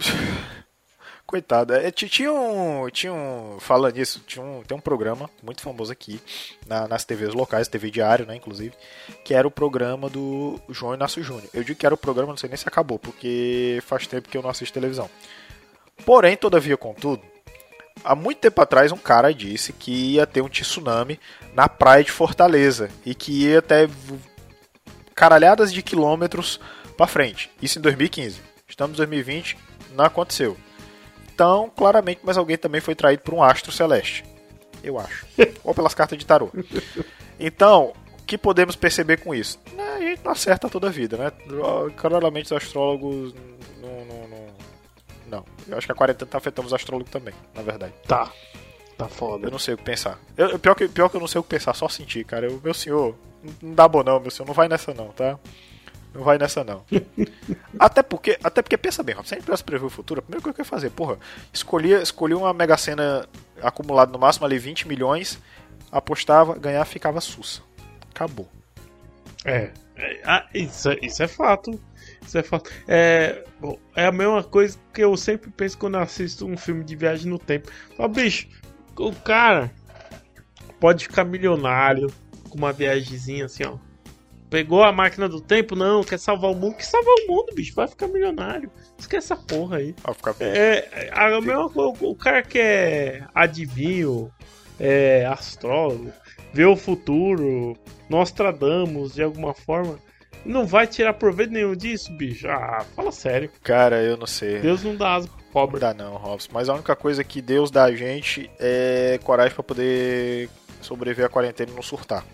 Coitado. 1.32 1.74
É, 1.74 1.90
ti- 1.92 2.10
tinha 2.10 2.30
um. 2.30 2.90
Tinha 2.90 3.14
um. 3.14 3.56
Falando 3.58 3.96
nisso, 3.96 4.22
tinha 4.28 4.44
um, 4.44 4.62
tem 4.64 4.76
um 4.78 4.82
programa 4.82 5.30
muito 5.42 5.62
famoso 5.62 5.90
aqui, 5.90 6.20
na- 6.68 6.90
nas 6.90 7.06
TVs 7.06 7.34
locais, 7.34 7.70
TV 7.70 7.90
Diário, 7.90 8.26
né, 8.26 8.36
inclusive, 8.36 8.74
que 9.24 9.34
era 9.34 9.48
o 9.48 9.52
programa 9.52 10.10
do 10.10 10.60
João 10.68 10.94
Inácio 10.94 11.24
Júnior. 11.24 11.48
Eu 11.54 11.64
digo 11.64 11.80
que 11.80 11.86
era 11.86 11.96
o 11.96 11.98
programa, 11.98 12.34
não 12.34 12.38
sei 12.38 12.50
nem 12.50 12.58
se 12.58 12.68
acabou, 12.68 13.00
porque 13.00 13.82
faz 13.88 14.06
tempo 14.08 14.28
que 14.28 14.38
eu 14.38 14.42
não 14.42 14.50
assisto 14.50 14.74
televisão. 14.74 15.10
Porém, 16.06 16.36
todavia, 16.36 16.76
contudo, 16.76 17.24
há 18.04 18.14
muito 18.14 18.40
tempo 18.40 18.62
atrás 18.62 18.92
um 18.92 18.98
cara 18.98 19.34
disse 19.34 19.72
que 19.72 20.16
ia 20.16 20.28
ter 20.28 20.42
um 20.42 20.50
tsunami 20.50 21.18
na 21.54 21.70
praia 21.70 22.04
de 22.04 22.12
Fortaleza 22.12 22.90
e 23.06 23.16
que 23.16 23.46
ia 23.46 23.60
até 23.60 23.88
caralhadas 25.16 25.72
de 25.72 25.82
quilômetros 25.82 26.60
pra 26.98 27.08
frente. 27.08 27.50
Isso 27.62 27.80
em 27.80 27.82
2015. 27.82 28.42
Estamos 28.68 28.96
em 28.96 28.98
2020, 28.98 29.58
não 29.96 30.04
aconteceu. 30.04 30.58
Então, 31.42 31.72
claramente, 31.76 32.22
mas 32.24 32.38
alguém 32.38 32.56
também 32.56 32.80
foi 32.80 32.94
traído 32.94 33.24
por 33.24 33.34
um 33.34 33.42
astro 33.42 33.72
celeste. 33.72 34.24
Eu 34.84 35.00
acho. 35.00 35.26
Ou 35.66 35.74
pelas 35.74 35.96
cartas 35.96 36.16
de 36.16 36.24
tarô. 36.24 36.52
Então, 37.40 37.94
o 38.20 38.24
que 38.28 38.38
podemos 38.38 38.76
perceber 38.76 39.18
com 39.22 39.34
isso? 39.34 39.60
Né, 39.74 39.84
A 39.84 40.00
gente 40.02 40.24
não 40.24 40.34
acerta 40.34 40.70
toda 40.70 40.86
a 40.86 40.92
vida, 40.92 41.18
né? 41.18 41.32
Claramente 41.98 42.46
os 42.46 42.52
astrólogos 42.52 43.34
não. 43.82 44.06
Não, 44.06 44.28
não, 44.28 44.48
não. 45.26 45.46
Eu 45.68 45.80
acho 45.80 45.88
que 45.88 45.92
a 45.92 45.96
quarentena 45.96 46.30
tá 46.30 46.38
afetando 46.38 46.68
os 46.68 46.74
astrólogos 46.76 47.12
também, 47.12 47.34
na 47.56 47.64
verdade. 47.64 47.94
Tá. 48.08 48.32
Tá 48.96 49.08
foda. 49.08 49.48
Eu 49.48 49.52
não 49.52 49.58
sei 49.58 49.74
o 49.74 49.78
que 49.78 49.84
pensar. 49.84 50.20
Eu, 50.38 50.60
pior, 50.60 50.76
que, 50.76 50.88
pior 50.88 51.10
que 51.10 51.16
eu 51.16 51.22
não 51.22 51.28
sei 51.28 51.40
o 51.40 51.44
que 51.44 51.50
pensar, 51.50 51.74
só 51.74 51.90
sentir, 51.90 52.24
cara. 52.24 52.46
Eu, 52.46 52.62
meu 52.64 52.76
senhor, 52.76 53.16
não 53.60 53.74
dá 53.74 53.88
bom 53.88 54.04
não, 54.04 54.20
meu 54.20 54.30
senhor. 54.30 54.46
Não 54.46 54.54
vai 54.54 54.68
nessa 54.68 54.94
não, 54.94 55.08
tá? 55.08 55.40
Não 56.14 56.24
vai 56.24 56.38
nessa 56.38 56.64
não. 56.64 56.84
até 57.80 58.04
porque, 58.04 58.38
até 58.44 58.62
porque 58.62 58.78
pensa 58.78 59.02
bem, 59.02 59.16
Rob, 59.16 59.28
se 59.28 59.34
a 59.34 59.38
gente 59.38 59.46
pudesse 59.46 59.64
prever 59.64 59.86
o 59.86 59.90
futuro, 59.90 60.20
a 60.20 60.24
primeira 60.24 60.42
coisa 60.44 60.54
que 60.54 60.62
eu 60.62 60.66
ia 60.66 60.70
fazer, 60.70 60.90
porra, 60.90 61.18
escolhia, 61.54 62.02
escolhia 62.02 62.38
uma 62.38 62.54
mega 62.54 62.76
cena 62.78 63.26
acumulada 63.62 64.12
no 64.12 64.20
máximo 64.20 64.46
ali 64.46 64.58
20 64.60 64.88
milhões, 64.88 65.40
apostava, 65.92 66.58
ganhar, 66.58 66.84
ficava 66.86 67.22
sussa. 67.22 67.62
Acabou. 68.14 68.48
É, 69.46 69.72
é, 69.96 70.22
ah, 70.26 70.46
isso, 70.54 70.90
é- 70.90 71.00
isso 71.02 71.24
é 71.24 71.28
fato. 71.28 71.80
Isso 72.22 72.38
é 72.38 72.44
fato. 72.44 72.70
É, 72.88 73.44
bom, 73.60 73.80
é 73.96 74.06
a 74.06 74.12
mesma 74.12 74.44
coisa 74.44 74.78
que 74.94 75.02
eu 75.04 75.16
sempre 75.16 75.50
penso 75.50 75.78
quando 75.78 75.98
assisto 75.98 76.46
um 76.46 76.58
filme 76.58 76.84
de 76.84 76.96
viagem 76.96 77.30
no 77.30 77.40
tempo. 77.40 77.72
Ó, 77.98 78.08
bicho, 78.08 78.48
o 78.98 79.14
cara 79.14 79.72
pode 80.80 81.06
ficar 81.06 81.24
milionário 81.24 82.12
com 82.50 82.58
uma 82.58 82.74
viagemzinha 82.74 83.46
assim, 83.46 83.64
ó. 83.64 83.78
Pegou 84.52 84.84
a 84.84 84.92
máquina 84.92 85.28
do 85.30 85.40
tempo, 85.42 85.76
não, 85.78 86.04
quer 86.04 86.20
salvar 86.20 86.52
o 86.52 86.56
mundo, 86.56 86.76
que 86.76 86.86
salvar 86.86 87.14
o 87.24 87.28
mundo, 87.32 87.56
bicho, 87.56 87.74
vai 87.74 87.88
ficar 87.88 88.08
milionário. 88.10 88.70
Esquece 89.00 89.32
essa 89.34 89.42
porra 89.42 89.78
aí. 89.78 89.96
Ó, 90.04 90.14
fica- 90.14 90.36
É, 90.42 90.90
é, 90.92 91.10
a 91.14 91.40
mesma 91.42 91.70
coisa, 91.70 91.98
o 92.02 92.14
cara 92.14 92.44
que 92.44 92.60
é 92.60 93.24
adivinho, 93.34 94.30
é 94.78 95.26
astrólogo, 95.26 96.12
vê 96.54 96.66
o 96.66 96.76
futuro, 96.76 97.78
Nostradamus 98.10 99.14
de 99.14 99.24
alguma 99.24 99.54
forma, 99.54 99.98
não 100.46 100.66
vai 100.68 100.86
tirar 100.86 101.14
proveito 101.14 101.52
nenhum 101.54 101.74
disso, 101.76 102.12
bicho. 102.12 102.48
Ah, 102.50 102.84
fala 102.96 103.12
sério. 103.12 103.50
Cara, 103.64 104.02
eu 104.04 104.18
não 104.18 104.28
sei. 104.28 104.60
Deus 104.60 104.84
não 104.84 104.98
dá 104.98 105.16
asa 105.16 105.28
pro 105.30 105.38
Não 105.38 105.52
pobre. 105.52 105.80
dá 105.80 105.94
não, 105.94 106.18
Robson. 106.18 106.50
Mas 106.52 106.68
a 106.68 106.74
única 106.74 106.96
coisa 106.96 107.24
que 107.24 107.42
Deus 107.42 107.72
dá 107.72 107.86
a 107.86 107.96
gente 107.96 108.52
é 108.60 109.18
coragem 109.24 109.54
pra 109.54 109.64
poder 109.64 110.50
sobreviver 110.82 111.26
à 111.26 111.30
quarentena 111.30 111.72
e 111.72 111.76
não 111.76 111.82
surtar. 111.82 112.26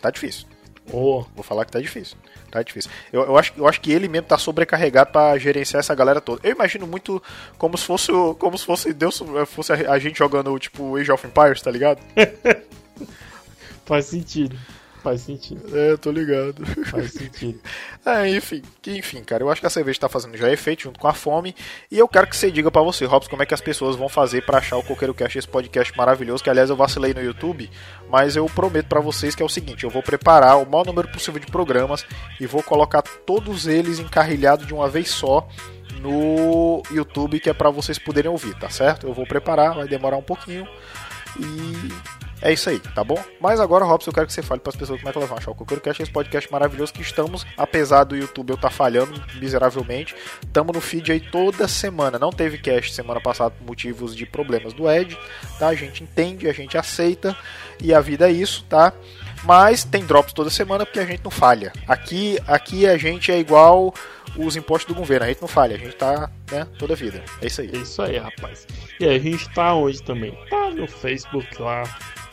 Tá 0.00 0.10
difícil. 0.10 0.46
Ô, 0.92 1.24
Vou 1.34 1.42
falar 1.42 1.64
que 1.64 1.72
tá 1.72 1.80
difícil. 1.80 2.16
Tá 2.50 2.62
difícil. 2.62 2.90
Eu, 3.12 3.22
eu, 3.22 3.36
acho, 3.36 3.52
eu 3.56 3.66
acho 3.66 3.80
que 3.80 3.90
ele 3.90 4.06
mesmo 4.06 4.28
tá 4.28 4.38
sobrecarregado 4.38 5.10
pra 5.10 5.36
gerenciar 5.38 5.80
essa 5.80 5.94
galera 5.94 6.20
toda. 6.20 6.40
Eu 6.46 6.52
imagino 6.52 6.86
muito 6.86 7.22
como 7.58 7.76
se 7.76 7.84
fosse, 7.84 8.12
como 8.38 8.56
se 8.56 8.64
fosse 8.64 8.92
Deus 8.92 9.22
fosse 9.46 9.72
a, 9.72 9.92
a 9.92 9.98
gente 9.98 10.18
jogando 10.18 10.56
tipo 10.58 10.96
Age 10.96 11.10
of 11.10 11.26
Empires, 11.26 11.62
tá 11.62 11.70
ligado? 11.70 12.00
faz 13.84 14.06
sentido. 14.06 14.56
Faz 15.04 15.20
sentido. 15.20 15.62
É, 15.78 15.96
tô 15.98 16.10
ligado. 16.10 16.64
Faz 16.86 17.12
sentido. 17.12 17.60
É, 18.06 18.28
enfim, 18.28 18.60
que- 18.82 18.98
enfim, 18.98 19.22
cara, 19.24 19.42
eu 19.42 19.50
acho 19.50 19.62
que 19.62 19.66
a 19.66 19.70
cerveja 19.70 19.98
tá 20.00 20.08
fazendo 20.10 20.36
já 20.36 20.50
efeito 20.52 20.82
junto 20.82 21.00
com 21.00 21.08
a 21.08 21.14
fome. 21.14 21.54
E 21.90 21.98
eu 21.98 22.06
quero 22.06 22.26
que 22.26 22.36
você 22.36 22.50
diga 22.50 22.70
pra 22.70 22.82
você, 22.82 23.06
Robson, 23.06 23.30
como 23.30 23.42
é 23.42 23.46
que 23.46 23.54
as 23.54 23.62
pessoas 23.62 23.96
vão 23.96 24.10
fazer 24.10 24.44
pra 24.44 24.58
achar 24.58 24.76
o 24.76 24.82
Coqueiro 24.82 25.14
Cast, 25.14 25.38
esse 25.38 25.48
podcast 25.48 25.96
maravilhoso. 25.96 26.44
Que 26.44 26.50
aliás 26.50 26.68
eu 26.68 26.76
vacilei 26.76 27.14
no 27.14 27.22
YouTube, 27.22 27.70
mas 28.10 28.36
eu 28.36 28.44
prometo 28.46 28.86
pra 28.88 29.00
vocês 29.00 29.34
que 29.34 29.42
é 29.42 29.46
o 29.46 29.48
seguinte: 29.48 29.84
eu 29.84 29.90
vou 29.90 30.02
preparar 30.02 30.58
o 30.58 30.68
maior 30.70 30.84
número 30.84 31.08
possível 31.08 31.40
de 31.40 31.46
programas 31.46 32.04
e 32.38 32.46
vou 32.46 32.62
colocar 32.62 33.00
todos 33.00 33.66
eles 33.66 33.98
encarrilhados 33.98 34.66
de 34.66 34.74
uma 34.74 34.86
vez 34.88 35.08
só 35.08 35.48
no 36.02 36.82
YouTube, 36.90 37.40
que 37.40 37.48
é 37.48 37.54
pra 37.54 37.70
vocês 37.70 37.98
poderem 37.98 38.30
ouvir, 38.30 38.54
tá 38.58 38.68
certo? 38.68 39.06
Eu 39.06 39.14
vou 39.14 39.26
preparar, 39.26 39.74
vai 39.74 39.88
demorar 39.88 40.16
um 40.18 40.22
pouquinho. 40.22 40.68
E 41.40 42.23
é 42.40 42.52
isso 42.52 42.68
aí, 42.68 42.78
tá 42.78 43.02
bom? 43.02 43.22
Mas 43.40 43.60
agora, 43.60 43.84
Robson, 43.84 44.10
eu 44.10 44.14
quero 44.14 44.26
que 44.26 44.32
você 44.32 44.42
fale 44.42 44.60
para 44.60 44.70
as 44.70 44.76
pessoas 44.76 45.00
como 45.00 45.08
é 45.08 45.12
que 45.12 45.18
elas 45.18 45.28
vão 45.28 45.38
achar 45.38 45.50
o 45.50 45.54
Coqueiro 45.54 45.80
Cast, 45.80 46.02
esse 46.02 46.12
podcast 46.12 46.50
maravilhoso 46.52 46.92
que 46.92 47.02
estamos, 47.02 47.46
apesar 47.56 48.04
do 48.04 48.16
YouTube 48.16 48.50
eu 48.50 48.56
estar 48.56 48.70
falhando 48.70 49.12
miseravelmente, 49.36 50.14
estamos 50.42 50.74
no 50.74 50.80
feed 50.80 51.12
aí 51.12 51.20
toda 51.20 51.66
semana. 51.66 52.18
Não 52.18 52.30
teve 52.30 52.58
cast 52.58 52.92
semana 52.92 53.20
passada 53.20 53.54
por 53.58 53.66
motivos 53.66 54.14
de 54.14 54.26
problemas 54.26 54.72
do 54.72 54.90
Ed, 54.90 55.18
tá? 55.58 55.68
A 55.68 55.74
gente 55.74 56.02
entende, 56.02 56.48
a 56.48 56.52
gente 56.52 56.76
aceita 56.76 57.36
e 57.80 57.94
a 57.94 58.00
vida 58.00 58.28
é 58.28 58.32
isso, 58.32 58.64
tá? 58.68 58.92
Mas 59.44 59.84
tem 59.84 60.04
drops 60.04 60.32
toda 60.32 60.48
semana 60.48 60.86
porque 60.86 61.00
a 61.00 61.06
gente 61.06 61.22
não 61.22 61.30
falha. 61.30 61.72
Aqui, 61.86 62.38
aqui 62.46 62.86
a 62.86 62.96
gente 62.96 63.30
é 63.30 63.38
igual 63.38 63.92
os 64.36 64.56
impostos 64.56 64.92
do 64.92 64.98
governo, 64.98 65.26
a 65.26 65.28
gente 65.28 65.40
não 65.40 65.48
falha, 65.48 65.76
a 65.76 65.78
gente 65.78 65.94
tá, 65.96 66.30
né, 66.50 66.66
toda 66.78 66.94
vida. 66.94 67.22
É 67.42 67.46
isso 67.46 67.60
aí. 67.60 67.70
É 67.72 67.76
isso 67.76 68.02
aí, 68.02 68.16
rapaz. 68.16 68.66
E 68.98 69.06
a 69.06 69.18
gente 69.18 69.48
tá 69.50 69.74
onde 69.74 70.02
também? 70.02 70.36
Tá 70.48 70.70
no 70.70 70.88
Facebook 70.88 71.60
lá, 71.60 71.84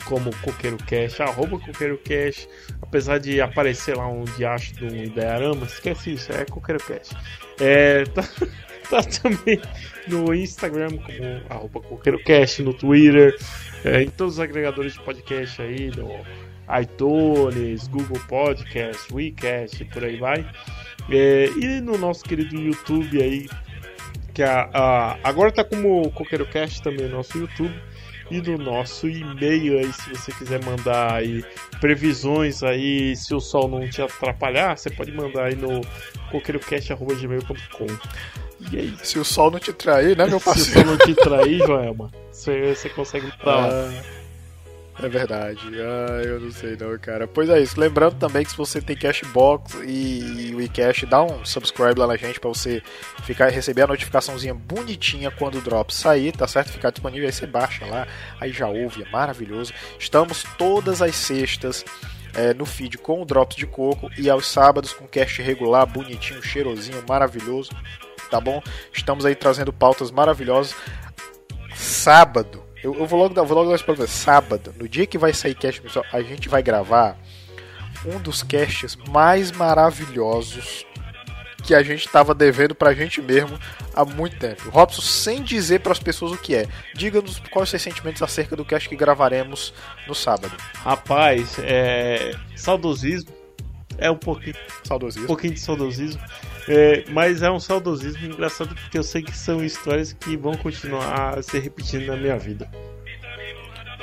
como 0.04 0.34
Coqueiro 0.38 0.76
Cash, 0.78 1.20
arroba 1.20 1.58
Coqueiro 1.58 1.98
Cash. 1.98 2.48
Apesar 2.80 3.18
de 3.18 3.40
aparecer 3.40 3.96
lá 3.96 4.06
um 4.08 4.24
diacho 4.24 4.74
do 4.76 4.94
Idearama, 4.94 5.64
esquece 5.66 6.12
isso, 6.14 6.32
é 6.32 6.44
Coqueiro 6.44 6.82
Cash. 6.84 7.10
É, 7.60 8.04
tá, 8.04 8.22
tá 8.90 9.02
também 9.02 9.60
no 10.08 10.34
Instagram 10.34 10.90
como 10.98 11.42
arroba 11.48 11.80
Coqueiro 11.80 12.22
Cash, 12.24 12.58
no 12.60 12.74
Twitter, 12.74 13.36
é, 13.84 14.02
em 14.02 14.10
todos 14.10 14.34
os 14.34 14.40
agregadores 14.40 14.92
de 14.94 15.00
podcast 15.00 15.62
aí, 15.62 15.90
no 15.96 16.10
iTunes, 16.80 17.86
Google 17.88 18.20
Podcast, 18.28 19.12
WeCast, 19.12 19.84
por 19.86 20.04
aí 20.04 20.16
vai. 20.18 20.46
É, 21.10 21.46
e 21.56 21.80
no 21.80 21.98
nosso 21.98 22.24
querido 22.24 22.56
YouTube 22.56 23.20
aí, 23.20 23.48
que 24.32 24.42
a, 24.42 24.68
a- 24.72 25.18
agora 25.24 25.52
tá 25.52 25.64
como 25.64 26.10
Coqueiro 26.12 26.46
Cast 26.46 26.82
também 26.82 27.08
no 27.08 27.16
nosso 27.16 27.36
YouTube 27.38 27.74
e 28.38 28.40
no 28.42 28.58
nosso 28.58 29.08
e-mail 29.08 29.78
aí, 29.78 29.92
se 29.92 30.10
você 30.10 30.32
quiser 30.32 30.64
mandar 30.64 31.14
aí 31.14 31.44
previsões 31.80 32.62
aí, 32.62 33.14
se 33.16 33.34
o 33.34 33.40
sol 33.40 33.68
não 33.68 33.88
te 33.88 34.00
atrapalhar, 34.02 34.76
você 34.76 34.90
pode 34.90 35.12
mandar 35.12 35.44
aí 35.44 35.56
no 35.56 35.80
coqueirocast.gmail.com. 36.30 37.86
E 38.70 38.76
é 38.76 38.80
isso. 38.82 39.04
Se 39.04 39.18
o 39.18 39.24
sol 39.24 39.50
não 39.50 39.58
te 39.58 39.72
trair, 39.72 40.16
né, 40.16 40.26
meu 40.26 40.38
Se 40.38 40.44
o 40.44 40.52
parceiro? 40.52 40.72
sol 40.72 40.84
não 40.84 40.98
te 40.98 41.14
trair, 41.14 41.58
Joelma, 41.58 42.10
você, 42.30 42.74
você 42.74 42.88
consegue 42.88 43.26
lá. 43.44 43.68
Ah, 43.68 44.21
é 45.02 45.08
verdade. 45.08 45.60
Ah, 45.80 46.22
eu 46.22 46.40
não 46.40 46.50
sei 46.50 46.76
não, 46.76 46.96
cara. 46.98 47.26
Pois 47.26 47.48
é 47.48 47.60
isso. 47.60 47.78
Lembrando 47.78 48.14
também 48.16 48.44
que 48.44 48.50
se 48.50 48.56
você 48.56 48.80
tem 48.80 48.96
Cashbox 48.96 49.74
e, 49.84 50.50
e 50.50 50.54
WeCash, 50.54 51.04
dá 51.08 51.22
um 51.22 51.44
subscribe 51.44 51.98
lá 51.98 52.06
na 52.06 52.16
gente 52.16 52.38
pra 52.38 52.48
você 52.48 52.82
ficar 53.24 53.48
receber 53.48 53.82
a 53.82 53.86
notificaçãozinha 53.86 54.54
bonitinha 54.54 55.30
quando 55.30 55.58
o 55.58 55.60
drop 55.60 55.94
sair, 55.94 56.32
tá 56.32 56.46
certo? 56.46 56.70
Ficar 56.70 56.90
disponível, 56.90 57.26
aí 57.26 57.32
você 57.32 57.46
baixa 57.46 57.84
lá, 57.86 58.06
aí 58.40 58.52
já 58.52 58.68
ouve, 58.68 59.02
é 59.02 59.10
maravilhoso. 59.10 59.72
Estamos 59.98 60.44
todas 60.56 61.02
as 61.02 61.14
sextas 61.14 61.84
é, 62.34 62.54
no 62.54 62.64
feed 62.64 62.98
com 62.98 63.22
o 63.22 63.24
Drops 63.24 63.56
de 63.56 63.66
Coco 63.66 64.10
e 64.16 64.30
aos 64.30 64.46
sábados 64.46 64.92
com 64.92 65.06
cast 65.06 65.40
regular, 65.42 65.86
bonitinho, 65.86 66.42
cheirosinho, 66.42 67.04
maravilhoso, 67.08 67.70
tá 68.30 68.40
bom? 68.40 68.62
Estamos 68.92 69.24
aí 69.26 69.34
trazendo 69.34 69.72
pautas 69.72 70.10
maravilhosas. 70.10 70.74
Sábado, 71.74 72.61
eu, 72.82 72.94
eu 72.94 73.06
vou 73.06 73.18
logo 73.18 73.34
dar, 73.34 73.42
vou 73.42 73.56
logo 73.56 73.70
dar 73.70 73.94
você. 73.94 74.06
Sábado, 74.06 74.74
no 74.78 74.88
dia 74.88 75.06
que 75.06 75.18
vai 75.18 75.32
sair 75.32 75.54
cast, 75.54 75.80
pessoal, 75.80 76.04
a 76.12 76.20
gente 76.22 76.48
vai 76.48 76.62
gravar 76.62 77.16
um 78.04 78.18
dos 78.18 78.42
casts 78.42 78.96
mais 79.08 79.52
maravilhosos 79.52 80.84
que 81.62 81.74
a 81.74 81.82
gente 81.82 82.08
tava 82.08 82.34
devendo 82.34 82.74
pra 82.74 82.92
gente 82.92 83.22
mesmo 83.22 83.58
há 83.94 84.04
muito 84.04 84.36
tempo. 84.36 84.68
Robson, 84.68 85.00
sem 85.00 85.42
dizer 85.42 85.80
para 85.80 85.92
as 85.92 86.00
pessoas 86.00 86.32
o 86.32 86.36
que 86.36 86.54
é, 86.54 86.66
diga-nos 86.94 87.38
quais 87.50 87.64
os 87.64 87.70
seus 87.70 87.82
sentimentos 87.82 88.20
acerca 88.20 88.56
do 88.56 88.64
cast 88.64 88.88
que 88.88 88.96
gravaremos 88.96 89.72
no 90.08 90.14
sábado. 90.14 90.52
Rapaz, 90.74 91.56
é. 91.60 92.34
Saudosismo. 92.56 93.41
É 93.98 94.10
um 94.10 94.16
pouquinho, 94.16 94.54
um 94.56 94.86
Saudosismo. 94.86 95.26
pouquinho 95.26 95.54
de 95.54 95.60
saudosismo. 95.60 96.20
É, 96.68 97.04
mas 97.08 97.42
é 97.42 97.50
um 97.50 97.58
saudosismo 97.60 98.26
engraçado 98.26 98.74
porque 98.74 98.98
eu 98.98 99.02
sei 99.02 99.22
que 99.22 99.36
são 99.36 99.64
histórias 99.64 100.12
que 100.12 100.36
vão 100.36 100.54
continuar 100.56 101.38
a 101.38 101.42
se 101.42 101.58
repetindo 101.58 102.06
na 102.06 102.16
minha 102.16 102.38
vida. 102.38 102.68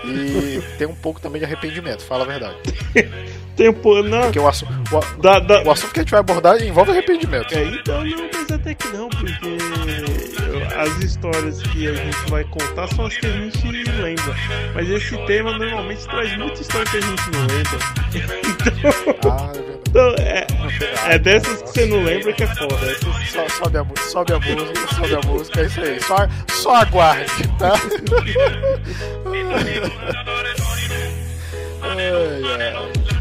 E 0.06 0.62
tem 0.78 0.88
um 0.88 0.96
pouco 0.96 1.20
também 1.20 1.40
de 1.40 1.46
arrependimento, 1.46 2.02
fala 2.04 2.24
a 2.24 2.28
verdade. 2.28 2.56
Tem 3.58 3.68
um 3.68 3.74
pouco. 3.74 4.04
Não, 4.08 4.22
Porque 4.22 4.40
o, 4.40 4.48
assu 4.48 4.66
o, 4.66 5.22
da, 5.22 5.40
da, 5.40 5.62
o 5.64 5.72
assunto 5.72 5.92
que 5.94 6.00
a 6.00 6.04
gente 6.04 6.12
vai 6.12 6.22
abordar 6.22 6.62
envolve 6.64 6.92
arrependimento. 6.92 7.54
É, 7.54 7.64
então 7.66 8.06
não, 8.06 8.30
mas 8.34 8.50
até 8.50 8.74
que 8.74 8.88
não, 8.88 9.10
porque 9.10 9.58
as 10.76 11.04
histórias 11.04 11.62
que 11.64 11.88
a 11.88 11.94
gente 11.94 12.30
vai 12.30 12.44
contar 12.46 12.88
são 12.96 13.06
as 13.06 13.18
que 13.18 13.26
a 13.26 13.32
gente 13.32 13.66
lembra. 13.72 14.36
Mas 14.74 14.90
esse 14.90 15.18
tema 15.26 15.58
normalmente 15.58 16.06
traz 16.08 16.38
muita 16.38 16.62
história 16.62 16.86
que 16.92 16.98
a 16.98 17.02
gente 17.02 17.32
não 17.32 17.42
lembra. 17.48 17.80
Ah, 19.30 19.52
é. 19.66 19.70
Então 19.90 20.16
é, 20.20 20.46
é 21.16 21.18
dessas 21.20 21.62
que 21.64 21.70
você 21.70 21.86
não 21.88 22.04
lembra 22.04 22.32
que 22.34 22.44
é 22.44 22.48
foda. 22.48 22.76
Essas- 22.92 23.30
Só, 23.30 23.48
sobe, 23.50 23.78
a, 23.78 23.86
sobe 23.98 24.34
a 24.34 24.40
música, 24.40 24.88
sobe 24.96 25.16
a 25.16 25.22
música, 25.28 25.62
é 25.62 25.66
isso 25.66 25.82
aí. 25.82 26.00
Só, 26.02 26.16
só 26.52 26.76
aguarde, 26.76 27.48
tá? 27.58 27.74
ai, 31.82 32.04
ai. 32.62 33.19